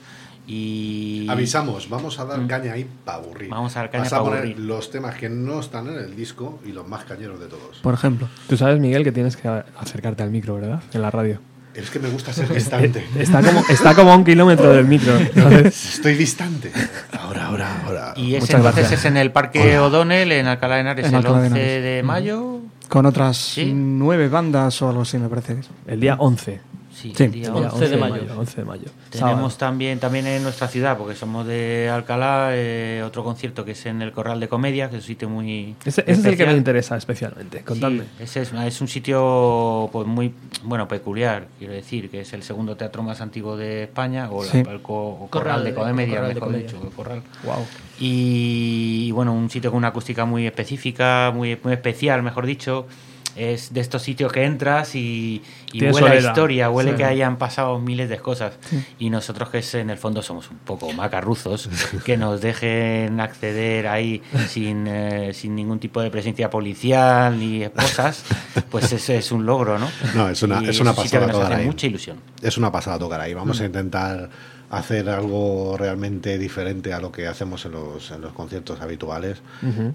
[0.46, 1.26] y...
[1.28, 3.48] Avisamos, vamos a dar caña ahí para aburrir.
[3.50, 4.58] Vamos a dar caña Vas a poner aburrir.
[4.58, 7.78] los temas que no están en el disco y los más cañeros de todos.
[7.82, 8.28] Por ejemplo.
[8.48, 10.82] Tú sabes, Miguel, que tienes que acercarte al micro, ¿verdad?
[10.92, 11.38] En la radio.
[11.74, 13.06] Es que me gusta ser distante.
[13.18, 15.14] Está como, está como a un kilómetro del micro.
[15.64, 16.70] Estoy distante.
[17.18, 18.14] Ahora, ahora, ahora.
[18.14, 19.00] Y ese Muchas entonces gracias.
[19.00, 21.82] es en el Parque O'Donnell, en Alcalá de Henares, En el Alcalá de 11 Henares.
[21.84, 22.58] de mayo.
[22.90, 23.72] Con otras Sí.
[23.74, 25.60] nueve bandas o algo así, me parece.
[25.86, 26.60] El día 11.
[27.02, 27.24] Sí, Sí.
[27.24, 28.22] el día El día 11 de mayo.
[28.38, 28.84] 11 de mayo.
[29.10, 29.56] Tenemos Sábado.
[29.58, 34.02] también, también en nuestra ciudad, porque somos de Alcalá, eh, otro concierto que es en
[34.02, 35.74] el Corral de Comedia, que es un sitio muy.
[35.84, 37.62] Ese, ese es el que me interesa especialmente.
[37.62, 38.04] Contadme.
[38.18, 42.44] Sí, ese es, es un sitio pues muy bueno peculiar, quiero decir, que es el
[42.44, 45.74] segundo teatro más antiguo de España, o, la- el co- o Corral Corral de de-
[45.76, 46.66] Comedia, Corral de mejor Comedia.
[46.68, 47.22] dicho, Corral.
[47.44, 47.66] Wow.
[47.98, 52.86] Y, bueno, un sitio con una acústica muy específica, muy, muy especial, mejor dicho.
[53.34, 55.42] Es de estos sitios que entras y,
[55.72, 56.30] y huele a soledad.
[56.30, 56.96] historia, huele Sí.
[56.98, 58.54] que hayan pasado miles de cosas.
[58.98, 61.68] Y nosotros que es, en el fondo somos un poco macarruzos,
[62.04, 68.24] que nos dejen acceder ahí sin, eh, sin ningún tipo de presencia policial ni esposas,
[68.70, 69.88] pues eso es un logro, ¿no?
[70.14, 71.66] No, es una- Y es una pasada tocar hace ahí.
[71.66, 72.18] mucha ilusión.
[72.42, 73.32] Es una pasada tocar ahí.
[73.32, 74.28] Vamos a intentar
[74.72, 79.42] hacer algo realmente diferente a lo que hacemos en los, en los conciertos habituales.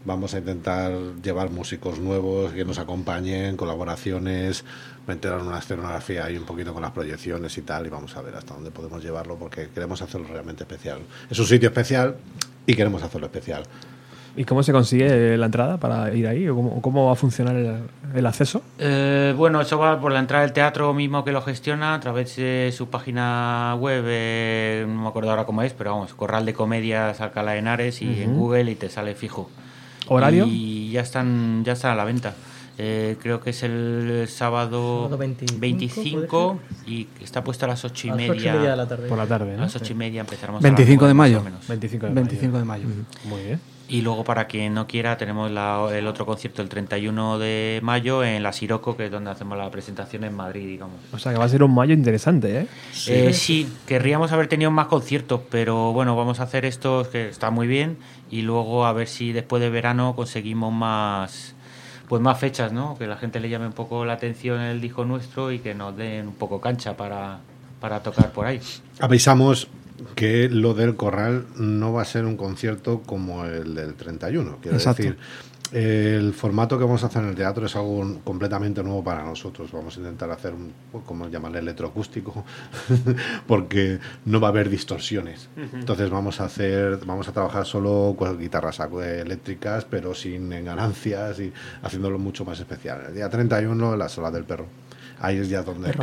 [0.05, 0.93] Vamos a intentar
[1.23, 4.63] llevar músicos nuevos que nos acompañen, colaboraciones,
[5.07, 8.35] meter una escenografía ahí un poquito con las proyecciones y tal, y vamos a ver
[8.35, 10.99] hasta dónde podemos llevarlo porque queremos hacerlo realmente especial.
[11.27, 12.15] Es un sitio especial
[12.67, 13.63] y queremos hacerlo especial.
[14.37, 16.47] ¿Y cómo se consigue la entrada para ir ahí?
[16.47, 17.79] ¿O cómo, cómo va a funcionar el,
[18.13, 18.61] el acceso?
[18.77, 22.35] Eh, bueno, eso va por la entrada del teatro mismo que lo gestiona a través
[22.35, 26.53] de su página web, eh, no me acuerdo ahora cómo es, pero vamos, Corral de
[26.53, 29.49] Comedias Alcalá de Henares y en Google y te sale fijo.
[30.07, 30.45] ¿Horario?
[30.47, 32.33] Y ya están, ya están a la venta.
[32.77, 38.05] Eh, creo que es el sábado, Sábado 25, 25 y está puesto a las ocho
[38.05, 38.31] y A las media.
[38.33, 39.07] ocho y media de la tarde.
[39.09, 39.63] Por la tarde, A ¿no?
[39.63, 40.61] las ocho y media empezaremos.
[40.61, 41.37] a 25 las de mayo.
[41.37, 41.67] más o menos.
[41.67, 42.87] 25 de 25 de mayo.
[42.87, 43.01] mayo.
[43.25, 43.59] Muy bien.
[43.89, 48.23] Y luego, para quien no quiera, tenemos la- el otro concierto el 31 de mayo
[48.23, 50.97] en la Siroco, que es donde hacemos la presentación en Madrid, digamos.
[51.13, 52.67] O sea que va a ser un mayo interesante, ¿eh?
[53.07, 57.49] Eh, sí, querríamos haber tenido más conciertos, pero bueno, vamos a hacer estos que está
[57.49, 57.97] muy bien
[58.29, 61.53] y luego a ver si después de verano conseguimos más
[62.09, 62.97] pues más fechas, ¿no?
[62.97, 65.95] Que la gente le llame un poco la atención el disco nuestro y que nos
[65.97, 67.39] den un poco cancha para,
[67.81, 68.61] para tocar por ahí.
[69.01, 69.67] Avisamos
[70.15, 74.57] que lo del corral no va a ser un concierto como el del 31.
[74.61, 75.03] Quiero Exacto.
[75.03, 75.17] decir,
[75.71, 79.71] el formato que vamos a hacer en el teatro es algo completamente nuevo para nosotros.
[79.71, 80.71] Vamos a intentar hacer un,
[81.05, 82.45] como llamarle, electroacústico,
[83.47, 85.49] porque no va a haber distorsiones.
[85.73, 91.51] Entonces vamos a hacer, vamos a trabajar solo con guitarras eléctricas, pero sin ganancias y
[91.81, 93.05] haciéndolo mucho más especial.
[93.09, 94.67] El día 31, la sola del perro.
[95.19, 95.93] Ahí es ya donde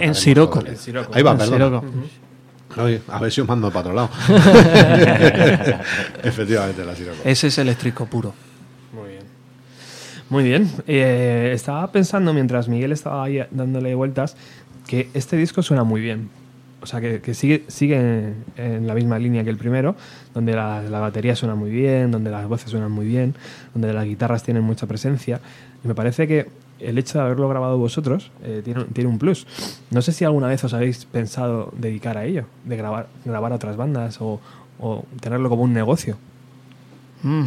[0.00, 0.62] En Siroco.
[1.12, 1.82] Ahí va, perdón.
[2.76, 4.10] A ver si os mando para otro lado.
[6.22, 7.18] Efectivamente, la Siroco.
[7.24, 8.34] Ese es eléctrico puro.
[8.92, 9.22] Muy bien.
[10.30, 10.70] Muy bien.
[10.86, 14.36] Eh, estaba pensando mientras Miguel estaba ahí dándole vueltas
[14.86, 16.30] que este disco suena muy bien.
[16.80, 19.94] O sea, que, que sigue, sigue en, en la misma línea que el primero,
[20.34, 23.34] donde la, la batería suena muy bien, donde las voces suenan muy bien,
[23.72, 25.40] donde las guitarras tienen mucha presencia.
[25.84, 26.48] Y me parece que
[26.82, 29.46] el hecho de haberlo grabado vosotros eh, tiene, un- tiene un plus.
[29.90, 33.56] No sé si alguna vez os habéis pensado dedicar a ello, de grabar, grabar a
[33.56, 34.40] otras bandas o,
[34.80, 36.16] o tenerlo como un negocio.
[37.22, 37.46] Mm.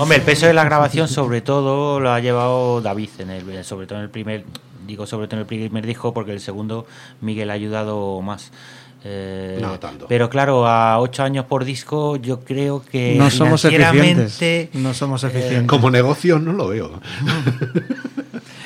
[0.00, 3.86] Hombre, el peso de la grabación sobre todo lo ha llevado David, en el, sobre
[3.86, 4.44] todo en el primer
[4.86, 6.86] digo sobre todo en el primer disco porque el segundo
[7.20, 8.50] Miguel ha ayudado más.
[9.04, 10.06] Eh, No tanto.
[10.08, 14.70] Pero claro, a ocho años por disco yo creo que No somos eficientes.
[14.74, 15.66] No somos eficientes.
[15.66, 17.00] Como negocio no lo veo.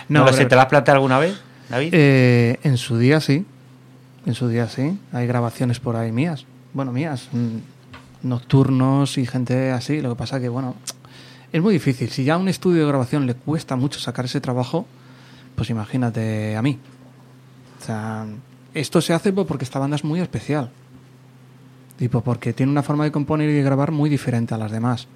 [0.08, 1.34] No, lo sé, ¿te lo has planteado alguna vez,
[1.68, 1.88] David?
[1.92, 3.44] Eh, en su día sí.
[4.24, 4.96] En su día sí.
[5.12, 6.44] Hay grabaciones por ahí mías.
[6.72, 7.28] Bueno, mías.
[7.32, 7.56] mm,
[8.28, 10.00] Nocturnos y gente así.
[10.00, 10.76] Lo que pasa que, bueno,
[11.52, 12.08] es muy difícil.
[12.10, 14.86] Si ya a un estudio de grabación le cuesta mucho sacar ese trabajo,
[15.56, 16.78] pues imagínate a mí.
[17.82, 18.26] O sea,
[18.80, 20.70] esto se hace pues porque esta banda es muy especial.
[21.96, 25.08] Tipo, porque tiene una forma de componer y de grabar muy diferente a las demás.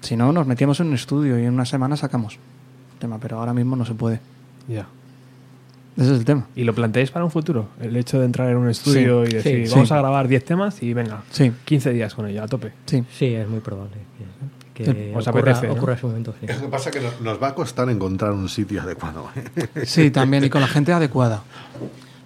[0.00, 3.38] Si no, nos metíamos en un estudio y en una semana sacamos el tema, pero
[3.38, 4.20] ahora mismo no se puede.
[4.68, 4.86] Ya.
[5.96, 6.46] Ese es el tema.
[6.54, 7.68] ¿Y lo planteáis para un futuro?
[7.80, 9.94] El hecho de entrar en un estudio Sí, y decir, sí, vamos sí.
[9.94, 12.72] a grabar 10 temas y venga, Sí, 15 días con ello, a tope.
[12.84, 13.02] sí.
[13.10, 13.96] Sí, es muy probable
[14.74, 15.72] que, que Os ocurra, apetece, ¿no?
[15.72, 16.34] ocurra ese momento.
[16.38, 16.46] sí.
[16.46, 19.30] Lo que pasa es que nos, nos va a costar encontrar un sitio adecuado.
[19.34, 19.86] ¿eh?
[19.86, 21.42] Sí, también, y con la gente adecuada.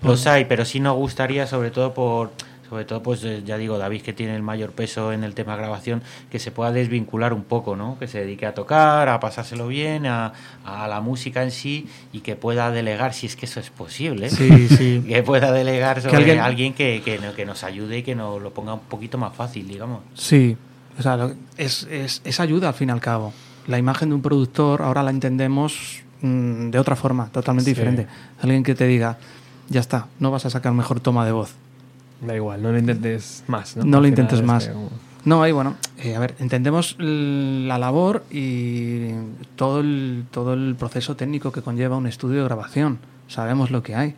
[0.03, 2.31] Los hay, pero sí nos gustaría, sobre todo por,
[2.69, 5.57] sobre todo, pues eh, ya digo, David que tiene el mayor peso en el tema
[5.57, 7.99] grabación, que se pueda desvincular un poco, ¿no?
[7.99, 10.33] Que se dedique a tocar, a pasárselo bien, a,
[10.65, 14.31] a la música en sí y que pueda delegar, si es que eso es posible.
[14.31, 15.05] Sí, sí.
[15.09, 18.55] Que pueda delegar sobre alguien- alguien, que, que, que nos ayude y que nos lo
[18.55, 20.01] ponga un poquito más fácil, digamos.
[20.15, 20.57] Sí,
[20.99, 23.33] o sea, es, es, es ayuda al fin y al cabo.
[23.67, 27.75] La imagen de un productor ahora la entendemos mm, de otra forma, totalmente Sí.
[27.75, 28.07] diferente.
[28.41, 29.19] Alguien que te diga,
[29.71, 31.55] ya está, no vas a sacar mejor toma de voz.
[32.21, 33.77] Da igual, no lo intentes más.
[33.79, 34.69] No, lo intentes es más.
[34.69, 34.91] como-
[35.25, 39.11] No, ahí bueno, eh, a ver, entendemos la labor y
[39.57, 42.99] todo el, todo el proceso técnico que conlleva un estudio de grabación.
[43.29, 44.15] Sabemos lo que hay.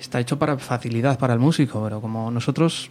[0.00, 2.90] Está hecho para facilidad para el músico, pero como nosotros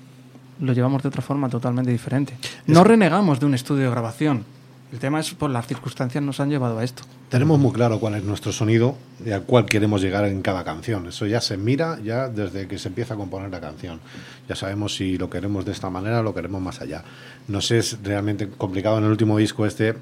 [0.59, 2.37] lo llevamos de otra forma totalmente diferente.
[2.67, 4.43] No renegamos de un estudio de grabación.
[4.91, 7.03] El tema es por las circunstancias nos han llevado a esto.
[7.29, 8.95] Tenemos muy claro cuál es nuestro sonido
[9.25, 11.07] y al cual queremos llegar en cada canción.
[11.07, 13.99] Eso ya se mira ya desde que se empieza a componer la canción.
[14.47, 17.03] Ya sabemos si lo queremos de esta manera o lo queremos más allá.
[17.49, 19.93] Nos es realmente complicado en el último disco este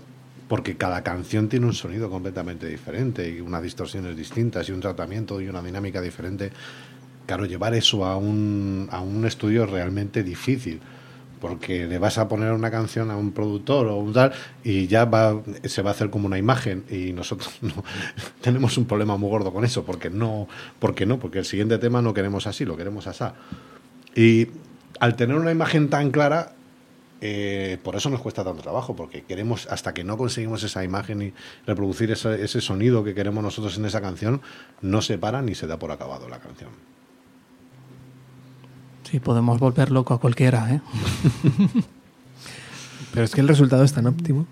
[0.47, 5.41] porque cada canción tiene un sonido completamente diferente y unas distorsiones distintas y un tratamiento
[5.41, 6.52] y una dinámica diferente.
[7.26, 10.80] Claro, llevar eso a un, a un estudio es realmente difícil
[11.47, 15.05] porque le vas a poner una canción a un productor o un tal y ya
[15.05, 17.84] va se va a hacer como una imagen y nosotros no.
[18.41, 20.47] Tenemos un problema muy gordo con eso porque no
[20.80, 23.26] porque no porque el siguiente tema no queremos así lo queremos así
[24.15, 24.47] y
[24.99, 26.53] al tener una imagen tan clara
[27.22, 31.22] eh, por eso nos cuesta tanto trabajo porque queremos hasta que no conseguimos esa imagen
[31.22, 31.34] y
[31.67, 34.41] reproducir ese, ese sonido que queremos nosotros en esa canción
[34.81, 36.94] no se para ni se da por acabado la canción
[39.10, 40.82] Sí, podemos volver loco a cualquiera, ¿eh?
[43.14, 44.45] Pero es que el resultado es tan óptimo.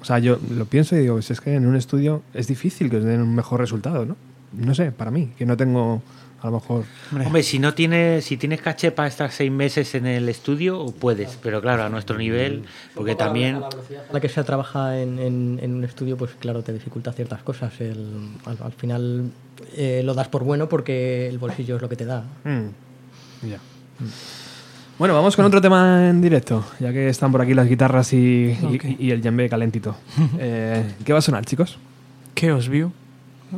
[0.00, 2.90] O sea, yo lo pienso y digo, si es que en un estudio es difícil
[2.90, 4.16] que os den un mejor resultado, ¿no?
[4.52, 6.02] No sé, para mí, que no tengo
[6.42, 6.84] a lo mejor...
[7.24, 11.38] Hombre, si no tienes, si tienes caché para estar seis meses en el estudio, puedes,
[11.42, 12.64] pero claro, a nuestro nivel,
[12.94, 13.62] porque también
[14.12, 17.72] la que se trabaja en, en- en un estudio, pues claro, te dificulta ciertas cosas.
[17.80, 19.30] El- al, al final
[19.74, 22.24] eh, lo das por bueno porque el bolsillo es lo que te da.
[22.44, 23.58] Mm, ya.
[24.98, 28.56] Bueno, vamos con otro tema en directo, ya que están por aquí las guitarras y,
[28.70, 28.84] y- Ok.
[28.98, 29.96] y el djembe calentito.
[30.38, 31.78] Eh, ¿Qué va a sonar, chicos?
[32.36, 32.92] Chaos View.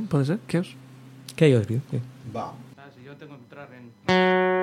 [0.09, 0.39] ¿Puede ser?
[0.49, 0.75] Chaos.
[1.35, 1.81] ¿Qué os vio?
[1.91, 2.01] Sí.
[2.35, 2.53] va
[3.05, 4.56] yo tengo que entrar en...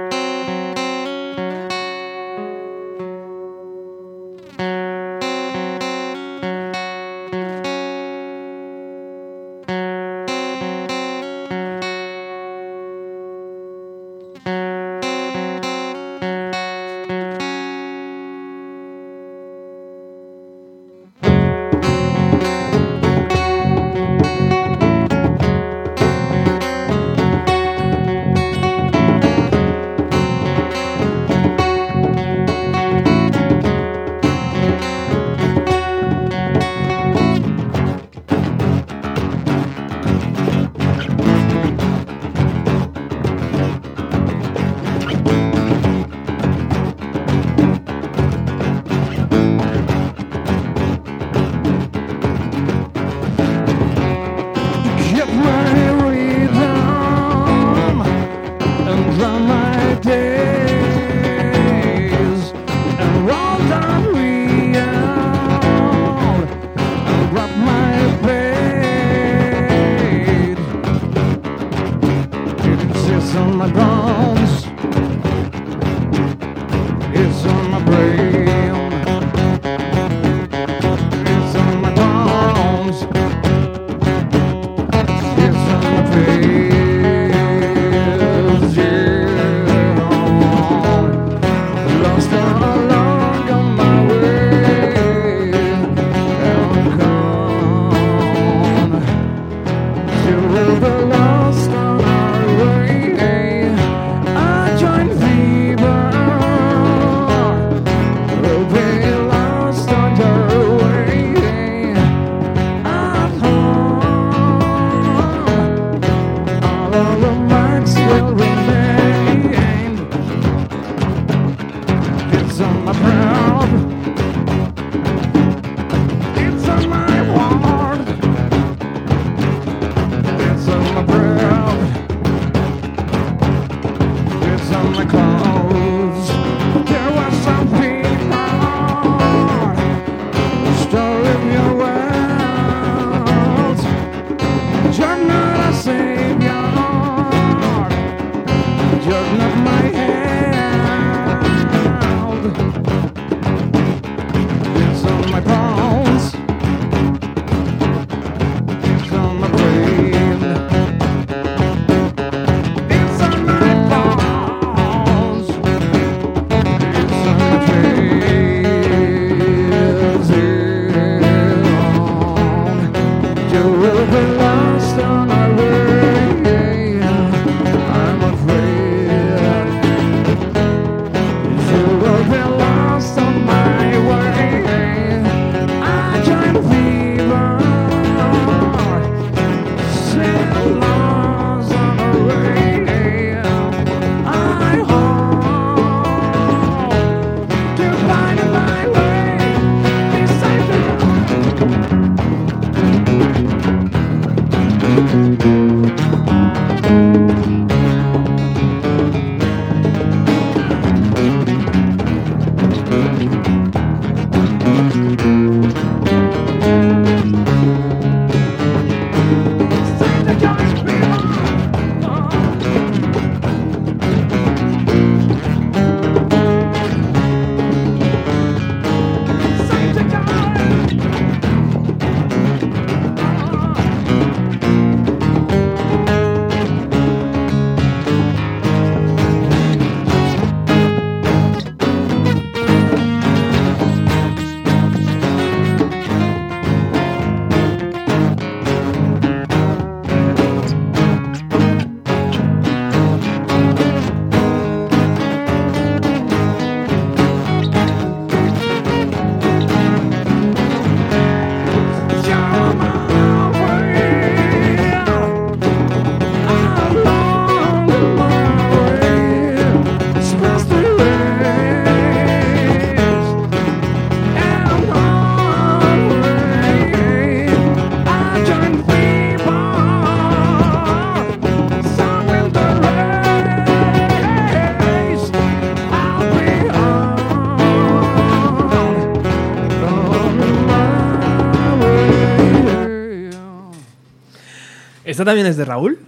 [295.13, 295.99] ¿Esta también es de Raúl?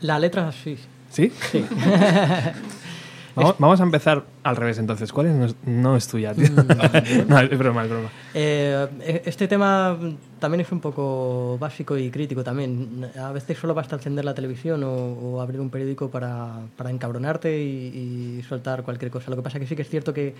[0.00, 0.78] La letra sí.
[1.10, 1.32] ¿Sí?
[3.34, 5.12] vamos, vamos a empezar al revés entonces.
[5.12, 5.34] ¿Cuál es?
[5.34, 6.46] No es, no es tuya, tío.
[7.28, 8.10] no, es broma, es broma.
[8.34, 9.98] Eh, este tema
[10.38, 13.10] también es un poco básico y crítico también.
[13.20, 17.60] A veces solo basta encender la televisión o, o abrir un periódico para, para encabronarte
[17.60, 19.30] y, y soltar cualquier cosa.
[19.30, 20.36] Lo que pasa que sí que es cierto que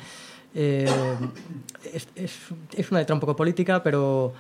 [0.55, 0.89] eh,
[1.93, 2.39] es, es,
[2.77, 4.35] es una letra un poco política, pero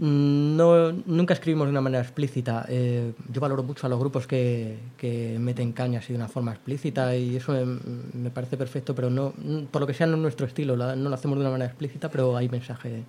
[0.00, 2.64] no, nunca escribimos de una manera explícita.
[2.68, 6.52] Eh, yo valoro mucho a los grupos que, que meten cañas y de una forma
[6.52, 7.78] explícita y eso me,
[8.14, 9.32] me parece perfecto, pero no,
[9.70, 11.68] por lo que sea no es nuestro estilo, la- no lo hacemos de una manera
[11.70, 13.02] explícita, pero hay mensaje.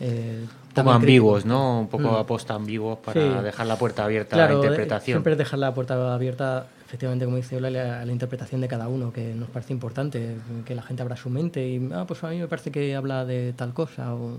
[0.00, 1.54] Eh, Un poco ambiguos, crítico.
[1.56, 1.80] ¿no?
[1.82, 2.16] Un poco Mm.
[2.16, 3.44] aposta ambiguos para Sí.
[3.44, 5.14] dejar la puerta abierta a la eh, interpretación.
[5.18, 8.66] siempre dejar la puerta abierta, efectivamente, como dice Ola, a la, a la interpretación de
[8.66, 10.34] cada uno, que nos parece importante,
[10.64, 13.24] que la gente abra su mente y, ah, pues a mí me parece que habla
[13.24, 14.38] de tal cosa, o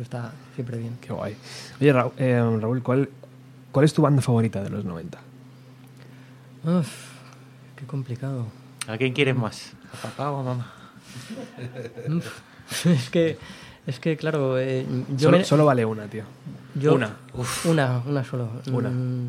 [0.00, 0.96] eso está siempre bien.
[1.00, 1.36] Qué guay.
[1.78, 3.10] Oye, Raúl, eh, Raúl, ¿cuál,
[3.70, 5.18] ¿cuál es tu banda favorita de los 90?
[6.64, 6.88] Uf,
[7.76, 8.46] qué complicado.
[8.86, 9.72] ¿A quién quieres más?
[9.92, 10.72] ¿A papá o a mamá?
[12.86, 13.36] es que,
[13.86, 16.24] es que claro, eh, yo, Solo, me- solo vale una, tío.
[16.74, 17.16] yo- una.
[17.64, 18.48] Una, una solo.
[18.72, 18.88] Una.
[18.88, 19.28] Mm,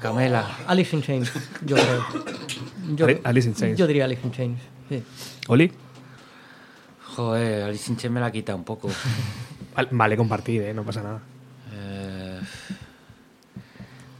[0.00, 0.48] Camela.
[0.66, 1.30] Alice in Chains,
[1.64, 2.04] yo creo.
[2.96, 3.78] Yo, Ali- Alice in Chains.
[3.78, 4.58] Yo diría Alice in Chains,
[4.88, 5.02] sí.
[5.48, 5.70] ¿Oli?
[7.18, 8.88] Joder, Alice in Chains me la quita un poco.
[9.74, 10.72] Val- Vale, compartir, ¿eh?
[10.72, 11.20] No pasa nada.
[11.74, 12.38] Eh,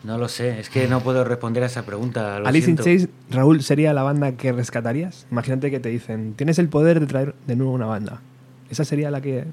[0.03, 2.41] no lo sé, es que no puedo responder a esa pregunta.
[2.41, 2.77] lo Alice in.
[2.77, 5.27] Chains, Raúl, ¿sería la banda que rescatarías?
[5.31, 8.20] Imagínate que te dicen, tienes el poder de traer de nuevo una banda.
[8.69, 9.45] ¿Esa sería la que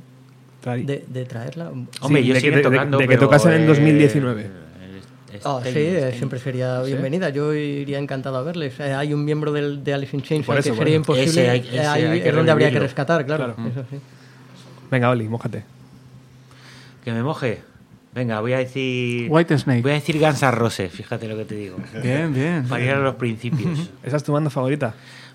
[0.62, 0.88] traería?
[0.88, 1.70] De, de traerla.
[1.70, 3.68] Hombre, Sí, yo de que- sigo de- de- tocando, de que pero, tocasen en eh,
[3.68, 4.50] 2019.
[5.38, 6.18] Eh, Ah, sí, Stein, eh, Stein.
[6.18, 7.30] siempre sería bienvenida.
[7.30, 8.80] Yo iría encantado a verles.
[8.80, 11.30] Eh, hay un miembro del, de Alice in Chains Por eso, que por sería imposible.
[11.30, 13.54] Ese hay- eh, ese ahí hay que es donde habría que rescatar, claro.
[13.56, 13.70] Claro.
[13.70, 13.98] Eso sí.
[14.92, 15.64] Venga, Oli, mójate.
[17.04, 17.62] Que me moje.
[18.14, 19.28] Venga, voy a decir.
[19.30, 19.82] White Snake.
[19.82, 21.78] Voy a decir Guns N' Roses, fíjate lo que te digo.
[22.02, 22.66] Bien, bien.
[22.68, 23.90] Para ir a los principios.
[24.04, 24.94] ¿Esa es tu banda favorita?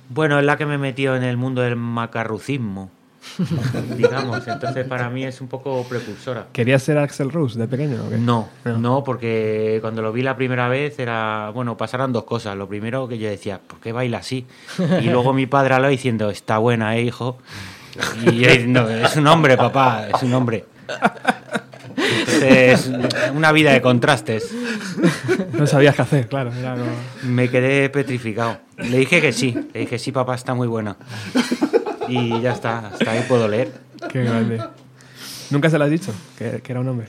[0.09, 2.91] Bueno, es la que me metió en el mundo del macarrucismo.
[3.97, 6.47] digamos, entonces para mí es un poco precursora.
[6.53, 8.05] ¿Querías ser Axel Rose de pequeño?
[8.07, 8.17] o qué?
[8.17, 12.57] No, no, porque cuando lo vi la primera vez era, bueno, pasaron dos cosas.
[12.57, 14.47] Lo primero que yo decía, ¿por qué baila así?
[15.01, 17.39] Y luego mi padre hablaba diciendo, está buena, ¿eh, hijo?
[18.23, 20.65] Y yo diciendo, es un hombre, papá, es un hombre.
[21.97, 22.91] Entonces,
[23.35, 24.51] una vida de contrastes.
[25.53, 26.51] No sabías qué hacer, claro.
[26.59, 26.87] era como-
[27.25, 28.59] Me quedé petrificado.
[28.79, 30.97] Le dije que sí, le dije, sí, papá, está muy buena.
[32.11, 33.73] Y ya está, hasta ahí puedo leer.
[34.11, 34.63] Qué grande.
[35.51, 36.13] ¿Nunca se lo has dicho?
[36.39, 37.09] Que, que era un hombre.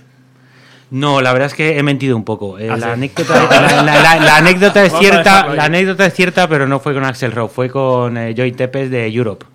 [0.90, 2.60] No, la verdad es que he mentido un poco.
[2.60, 2.92] Eh, ¿Ah, la, sí?
[2.94, 6.80] anécdota, la, la- la- la anécdota es Vamos cierta, la anécdota es cierta, pero no
[6.82, 9.46] fue con Axel Rose, fue con eh, Joy Tepes de Europe.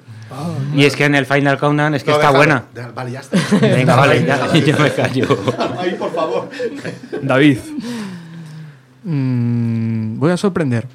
[0.75, 2.39] y es que en el Final Countdown es que No, está déjalo.
[2.73, 2.93] buena.
[2.95, 3.37] Vale, ya está.
[3.61, 5.39] Venga, vale, ya, yo me callo.
[5.79, 6.49] Ahí, por favor.
[7.23, 7.59] David.
[9.05, 10.87] Mm, voy a sorprender.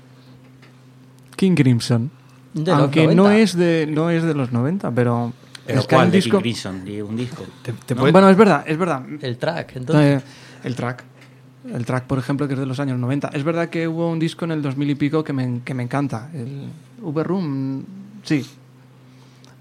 [1.36, 2.12] King Crimson.
[2.54, 3.38] De Aunque no 90.
[3.40, 5.32] es, de, no es de los 90, pero.
[5.66, 6.08] Pero es que hay ¿cuál?
[6.08, 6.38] un De disco.
[6.38, 7.44] King Crimson, un disco.
[7.62, 9.04] ¿Te, te No, puede- Bueno, es verdad, es verdad.
[9.22, 10.22] El track, entonces.
[10.22, 10.26] Eh,
[10.64, 11.04] el track.
[11.74, 13.30] El track, por ejemplo, que es de los años 90.
[13.34, 15.84] Es verdad que hubo un disco en el 2000 y pico que me, que me
[15.84, 16.30] encanta.
[16.34, 16.70] El
[17.02, 17.86] Uber Room,
[18.24, 18.44] sí.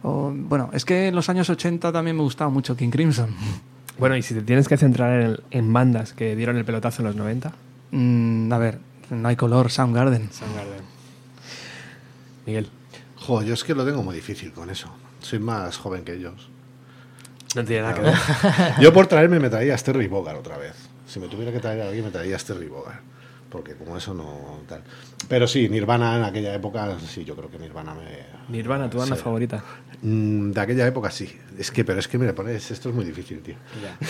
[0.03, 3.29] O, bueno, es que en los años 80 también me gustaba mucho King Crimson.
[3.99, 7.07] Bueno, y si te tienes que centrar en, en bandas que dieron el pelotazo en
[7.09, 7.53] los 90,
[7.93, 8.79] Mm, a ver,
[9.11, 10.31] no hay color, Soundgarden.
[10.33, 10.81] Soundgarden.
[12.47, 12.69] Miguel.
[13.43, 14.89] Yo es que lo tengo muy difícil con eso.
[15.20, 16.48] Soy más joven que ellos.
[17.55, 18.15] No tiene nada que ver.
[18.81, 20.74] Yo por traerme me traía a Sterry Bogart otra vez.
[21.07, 23.01] Si me tuviera que traer a alguien me traía a Sterry Bogart.
[23.51, 24.82] Porque como eso no tal.
[25.28, 28.27] Pero sí, Nirvana en aquella época, sí, yo creo que Nirvana me...
[28.48, 29.23] Nirvana, tu banda Sí.
[29.23, 29.62] favorita.
[30.03, 31.31] Mm, De aquella época sí.
[31.59, 33.55] Es que, pero es que me pones, esto es muy difícil, tío.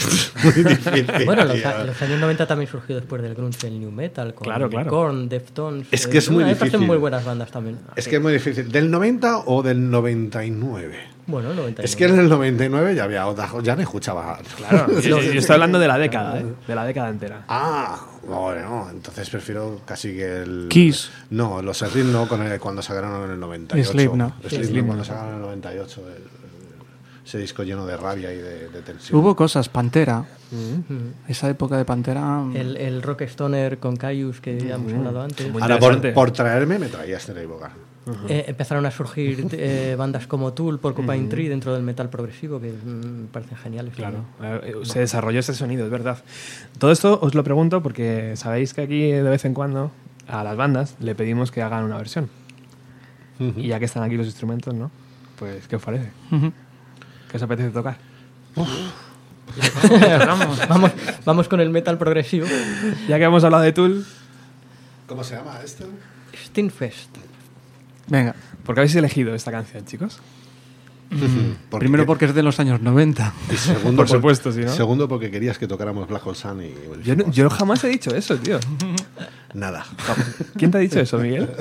[0.45, 1.07] muy difícil.
[1.27, 1.69] Bueno, los, tío.
[1.69, 4.89] a- los años 90 también surgió después del grunge el new metal, con Claro, claro.
[4.91, 5.89] Korn, Deftones.
[5.91, 6.79] Es que es muy difícil.
[6.81, 7.79] muy buenas bandas también.
[7.97, 8.71] Es que es muy difícil.
[8.71, 10.97] ¿Del 90 o del 99?
[11.31, 11.83] Bueno, 90.
[11.83, 14.39] Es que en el 99 ya había otra, ya me escuchaba.
[14.57, 16.47] Claro, yo, yo estoy hablando de la década, ¿eh?
[16.67, 17.45] de la década entera.
[17.49, 20.67] Ah, bueno, entonces prefiero casi que el.
[20.69, 21.11] Kiss.
[21.31, 23.91] No, los Slip no, con el- cuando sacaron en el 98.
[23.93, 24.33] Slip no.
[24.49, 25.05] Slip cuando no.
[25.05, 26.01] sacaron en el 98.
[26.09, 26.41] el-
[27.25, 29.21] ese disco lleno de rabia y de, de tensión.
[29.21, 30.25] Hubo cosas, Pantera.
[31.29, 32.43] Esa época de Pantera.
[32.55, 35.47] El, el rock stoner con Caius que ya hemos hablado antes.
[35.61, 37.75] Ahora, por, por traerme, me traía este Bogart.
[38.29, 42.73] Eh, empezaron a surgir eh, bandas como Tool, Porcupine Tree dentro del metal progresivo que
[42.73, 43.95] mm, parecen geniales.
[43.95, 46.19] Claro, eh, se desarrolló ese sonido, es verdad.
[46.79, 49.91] Todo esto os lo pregunto porque sabéis que aquí de vez en cuando
[50.27, 52.29] a las bandas le pedimos que hagan una versión.
[53.39, 54.91] Y ya que están aquí los instrumentos, ¿no?
[55.39, 56.11] Pues, ¿qué os parece?
[57.31, 57.97] ¿Qué os apetece tocar?
[60.69, 60.91] vamos,
[61.25, 62.47] vamos con el metal progresivo.
[63.09, 64.05] Ya que hemos hablado de Tool,
[65.11, 65.87] ¿Cómo se llama esto?
[66.37, 67.17] Stinfest.
[68.11, 68.35] Venga.
[68.65, 70.19] ¿por qué habéis elegido esta canción, chicos?
[71.71, 73.33] Porque- Primero porque es de los años 90.
[73.53, 74.73] y segundo, Por supuesto, sí, ¿no?
[74.73, 76.73] Segundo, porque querías que tocáramos Black Hole Sun y.
[77.03, 78.61] Yo, no- yo jamás he dicho eso, tío.
[79.55, 79.85] Nada.
[80.57, 81.49] ¿Quién te ha dicho eso, Miguel?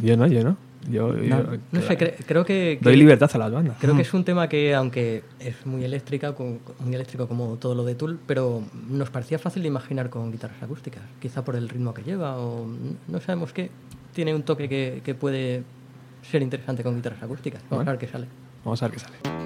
[0.00, 0.56] yo no, yo no.
[0.90, 1.36] Yo, yo-
[1.72, 3.76] No sé, cre- creo que, que- doy libertad a las bandas.
[3.80, 7.74] Creo que es un tema que, aunque es muy eléctrica, con- muy eléctrico como todo
[7.74, 11.02] lo de Tool, pero nos parecía fácil de imaginar con guitarras acústicas.
[11.20, 12.66] Quizá por el ritmo que lleva o
[13.08, 13.70] no sabemos qué.
[14.14, 15.62] Tiene un toque que, que puede
[16.22, 17.60] ser interesante con guitarras acústicas.
[17.70, 17.90] Vamos Bueno.
[17.90, 18.26] a ver qué sale.
[18.64, 19.37] Vamos a ver qué sale.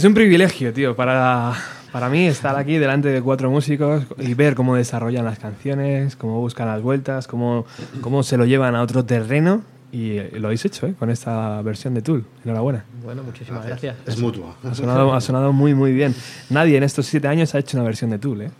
[0.00, 1.52] Es un privilegio, tío, para,
[1.92, 6.40] para mí estar aquí delante de cuatro músicos y ver cómo desarrollan las canciones, cómo
[6.40, 7.66] buscan las vueltas, cómo,
[8.00, 9.60] cómo se lo llevan a otro terreno.
[9.92, 10.94] Y eh, lo habéis hecho, ¿eh?
[10.98, 12.24] Con esta versión de Tool.
[12.46, 12.82] Enhorabuena.
[13.04, 13.94] Bueno, muchísimas gracias.
[14.06, 14.56] Es mutua.
[14.64, 16.14] Ha sonado, ha sonado muy, muy bien.
[16.48, 18.50] Nadie en estos siete años ha hecho una versión de Tool, ¿eh?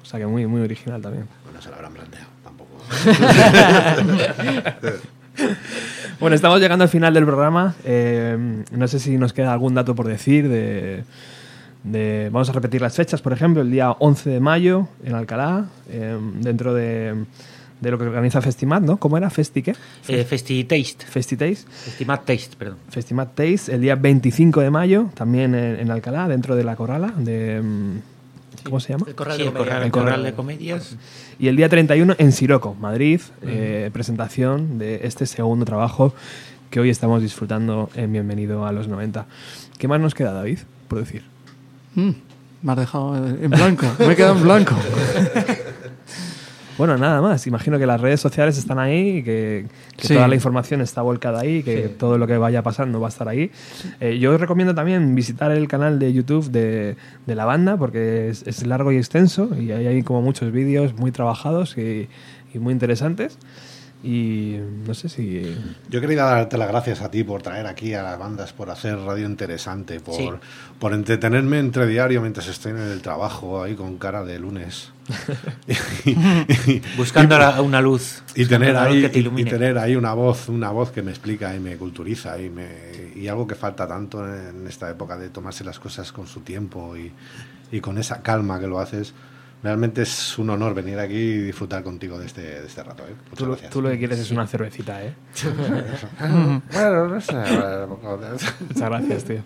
[0.00, 1.26] O sea que muy, muy original también.
[1.52, 2.78] No se lo habrán planteado tampoco.
[6.20, 7.74] Bueno, estamos llegando al final del programa.
[7.84, 8.36] Eh,
[8.72, 11.04] no sé si nos queda algún dato por decir de,
[11.84, 15.66] de- Vamos a repetir las fechas, por ejemplo, el día 11 de mayo en Alcalá,
[15.88, 17.14] eh, dentro de,
[17.80, 18.96] de lo que organiza Festimat, ¿no?
[18.96, 19.30] ¿Cómo era?
[19.30, 19.76] ¿Festi qué?
[20.08, 21.06] Eh, Festi Taste.
[21.06, 21.70] Festitaste.
[21.70, 22.78] Festimat Taste, perdón.
[22.88, 27.12] Festimat Taste, el día 25 de mayo, también en, en Alcalá, dentro de la Corrala,
[27.16, 27.62] de...
[28.62, 29.06] mm, ¿Cómo se llama?
[29.08, 30.96] El corral Sí, de el corral, El corral de comedias.
[31.38, 36.14] Y el día 31 en Siroco, Madrid, eh, presentación de este segundo trabajo
[36.70, 39.26] que hoy estamos disfrutando en Bienvenido a los 90.
[39.78, 40.58] ¿Qué más nos queda, David,
[40.88, 41.22] por decir?
[41.94, 42.10] Mm,
[42.62, 43.86] me has dejado en blanco.
[44.00, 44.74] Me he quedado en blanco.
[46.78, 47.46] Bueno, nada más.
[47.46, 50.14] Imagino que las redes sociales están ahí que, que Sí.
[50.14, 53.28] toda la información está volcada ahí, que todo lo que vaya pasando va a estar
[53.28, 53.50] ahí.
[54.00, 56.96] Eh, yo os recomiendo también visitar el canal de YouTube de,
[57.26, 61.10] de la banda porque es, es largo y extenso y hay como muchos vídeos muy
[61.10, 62.08] trabajados y,
[62.54, 63.38] y muy interesantes.
[64.00, 65.56] Y no sé si...
[65.90, 68.96] Yo quería darte las gracias a ti por traer aquí a las bandas, por hacer
[68.98, 70.30] radio interesante, por, Sí.
[70.78, 74.92] por entretenerme entre diario mientras estoy en el trabajo, ahí con cara de lunes.
[76.04, 76.10] y,
[76.70, 78.22] y- Buscando la- una luz.
[78.36, 81.56] y tener ahí que te y- tener ahí una voz una voz que me explica
[81.56, 82.68] y me culturiza y me
[83.16, 86.94] y algo que falta tanto en esta época de tomarse las cosas con su tiempo
[86.96, 87.10] y,
[87.72, 89.12] y con esa calma que lo haces
[89.62, 93.14] realmente es un honor venir aquí y disfrutar contigo de este, de este rato ¿eh?
[93.30, 93.70] Muchas Tú, lo- gracias.
[93.72, 95.14] tú lo que quieres es una cervecita, ¿eh?
[96.72, 97.34] bueno no sé
[98.68, 99.40] Muchas gracias, tío.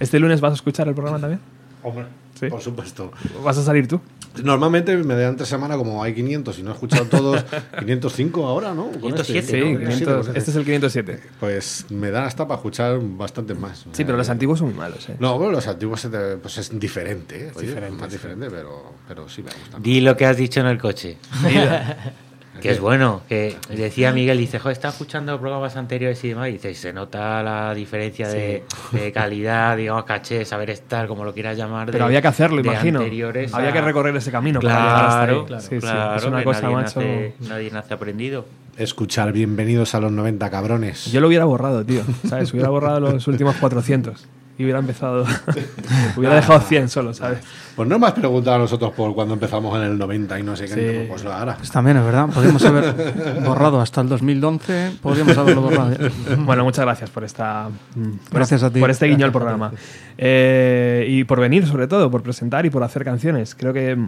[0.00, 1.40] ¿Este lunes vas a escuchar el programa también?
[1.82, 2.06] Hombre,
[2.38, 2.48] Sí.
[2.48, 3.12] por supuesto
[3.44, 4.00] ¿Vas a salir tú?
[4.42, 7.44] Normalmente me dan entre semana como hay 500 y no he escuchado todos
[7.78, 8.84] 505 ahora, ¿no?
[8.90, 9.78] Con 507, Sí, ¿no?
[9.80, 11.20] 500 con este es el 507.
[11.40, 13.84] Pues me dan hasta para escuchar bastantes más.
[13.92, 15.16] Sí, pero los antiguos son muy malos, ¿eh?
[15.18, 16.08] No, bueno, los antiguos
[16.42, 17.52] pues es diferente, ¿eh?
[17.54, 18.16] Oye, diferente, más sí.
[18.16, 19.78] diferente, pero, pero sí me gusta.
[19.78, 21.16] Di lo que has dicho en el coche.
[22.64, 23.20] que es bueno.
[23.28, 26.48] Que decía Miguel, dice, joder, está escuchando programas anteriores y demás.
[26.48, 31.32] Y dice, se nota la diferencia de, de calidad, digamos, caché, saber estar, como lo
[31.34, 31.86] quieras llamar.
[31.86, 32.98] Pero de- había que hacerlo, imagino.
[33.00, 35.46] anteriores Había a- que recorrer ese camino para llegar hasta Claro, ahí.
[35.46, 37.00] claro, Sí, sí, claro, es una cosa, nadie, macho.
[37.00, 38.46] nace, nadie nace aprendido.
[38.76, 41.12] Escuchar bienvenidos a los 90 cabrones.
[41.12, 42.02] Yo lo hubiera borrado, tío.
[42.28, 42.52] ¿Sabes?
[42.52, 44.26] Hubiera borrado los últimos 400.
[44.56, 45.24] Y hubiera empezado.
[46.16, 47.40] hubiera dejado 100 solo, ¿sabes?
[47.74, 50.54] Pues no me has preguntado a nosotros por cuando empezamos en el 90 y no
[50.54, 51.02] sé qué.
[51.02, 51.08] Sí.
[51.08, 51.56] Pues ahora.
[51.56, 55.94] Pues también es verdad, podríamos haber borrado hasta el 2011, podríamos haberlo borrado.
[56.38, 57.68] Bueno, muchas gracias por esta.
[57.94, 58.78] por Gracias a ti.
[58.78, 59.72] Por este guiño al programa.
[60.18, 63.54] Eh, y por venir, sobre todo, por presentar y por hacer canciones.
[63.54, 63.98] Creo que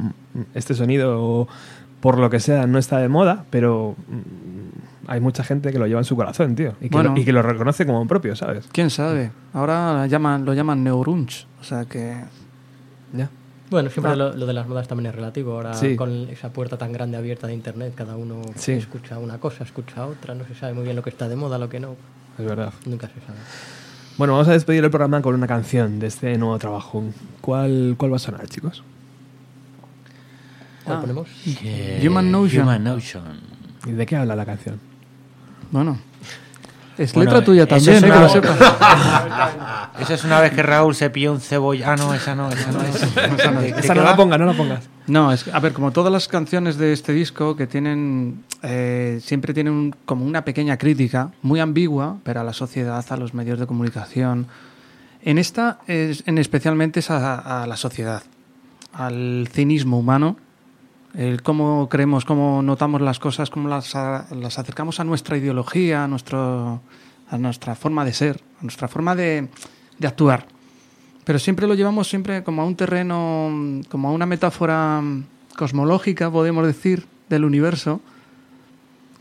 [0.55, 1.49] este sonido,
[2.01, 3.97] por lo que sea, no está de moda, pero
[5.09, 6.75] hay mucha gente que lo lleva en su corazón, tío.
[6.81, 7.15] Y que, Bueno.
[7.15, 8.67] lo, y que lo reconoce como propio, ¿sabes?
[8.73, 9.31] ¿Quién sabe?
[9.53, 12.17] Ahora llaman, lo llaman neurunch, o sea que...
[13.13, 13.29] Ya.
[13.71, 15.53] Bueno, siempre lo, lo de las modas también es relativo.
[15.55, 15.97] Ahora, Sí.
[15.97, 18.73] con esa puerta tan grande abierta de internet, cada uno Sí.
[18.73, 21.59] escucha una cosa, escucha otra, no se sabe muy bien lo que está de moda,
[21.59, 21.97] lo que no.
[22.39, 22.73] Es verdad.
[22.85, 23.39] Nunca se sabe.
[24.19, 27.03] Bueno, vamos a despedir el programa con una canción de este nuevo trabajo.
[27.41, 28.83] ¿Cuál, cuál va a sonar, chicos?
[30.85, 31.01] ¿Cuál Ah.
[31.01, 31.29] ponemos?
[32.07, 32.65] Human Notion.
[32.65, 33.23] Human Notion.
[33.87, 34.79] ¿Y de qué habla la canción?
[35.71, 35.99] Bueno,
[36.99, 38.07] es Bueno, letra tuya eso también, es ¿eh?
[38.41, 38.49] que
[40.09, 41.93] lo es una vez que Raúl se pilló un cebolla.
[41.93, 43.03] Ah, no, esa no, esa no es.
[43.85, 44.89] Esa no, la pongas, no la pongas.
[45.07, 49.19] No, es que, a ver, como todas las canciones de este disco que tienen, eh,
[49.23, 53.35] siempre tienen un- como una pequeña crítica, muy ambigua, pero a la sociedad, a los
[53.35, 54.47] medios de comunicación.
[55.23, 58.23] En esta, es, en especialmente es a, a la sociedad,
[58.93, 60.37] al cinismo humano,
[61.17, 66.05] el cómo creemos, cómo notamos las cosas, cómo las, a- las acercamos a nuestra ideología,
[66.05, 66.81] a, nuestro,
[67.31, 69.49] a nuestra forma de ser, a nuestra forma de,
[69.99, 70.47] de actuar.
[71.25, 73.51] Pero siempre lo llevamos siempre como a un terreno,
[73.89, 75.03] como a una metáfora
[75.57, 78.01] cosmológica, podemos decir, del universo,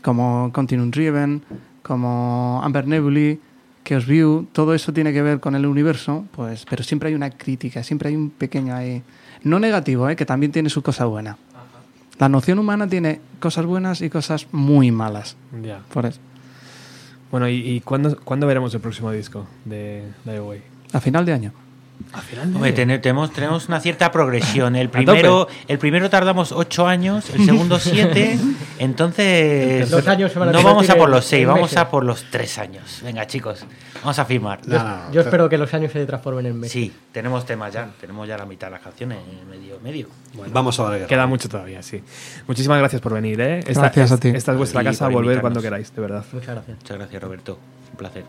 [0.02, 1.42] como Continuum Driven,
[1.82, 3.40] como Amber Nebulae,
[3.84, 7.30] Chaos View, todo eso tiene que ver con el universo, pues, pero siempre hay una
[7.30, 9.02] crítica, siempre hay un pequeño ahí,
[9.42, 10.16] no negativo, ¿eh?
[10.16, 11.38] que también tiene su cosa buena.
[12.18, 15.36] La noción humana tiene cosas buenas y cosas muy malas.
[15.62, 15.80] Ya.
[15.92, 16.20] Por eso.
[17.30, 20.62] Bueno, ¿y, y cuándo, cuándo veremos el próximo disco de Away?
[20.92, 21.52] A final de año.
[22.12, 24.76] A final Hombre, ten- tenemos, tenemos una cierta progresión.
[24.76, 28.38] El primero, el primero tardamos ocho años, el segundo siete.
[28.78, 31.76] Entonces, Los años se van a no vamos a por los seis, vamos meses.
[31.78, 33.00] a por los tres años.
[33.02, 33.64] Venga, chicos,
[34.02, 34.60] vamos a firmar.
[34.66, 35.12] No, no, no.
[35.12, 36.72] Yo espero que los años se transformen en meses.
[36.72, 39.18] Sí, tenemos temas ya, tenemos ya la mitad de las canciones,
[39.50, 40.08] medio, medio.
[40.52, 41.06] Vamos a ver.
[41.06, 42.02] Queda mucho todavía, sí.
[42.46, 43.58] Muchísimas gracias por venir, ¿eh?
[43.60, 44.28] Esta, Gracias a es- ti.
[44.28, 45.40] Esta es vuestra casa, volver invitarnos.
[45.40, 46.24] cuando queráis, de verdad.
[46.32, 46.76] Muchas gracias.
[46.78, 47.58] Muchas gracias, Roberto.
[47.92, 48.24] Un placer.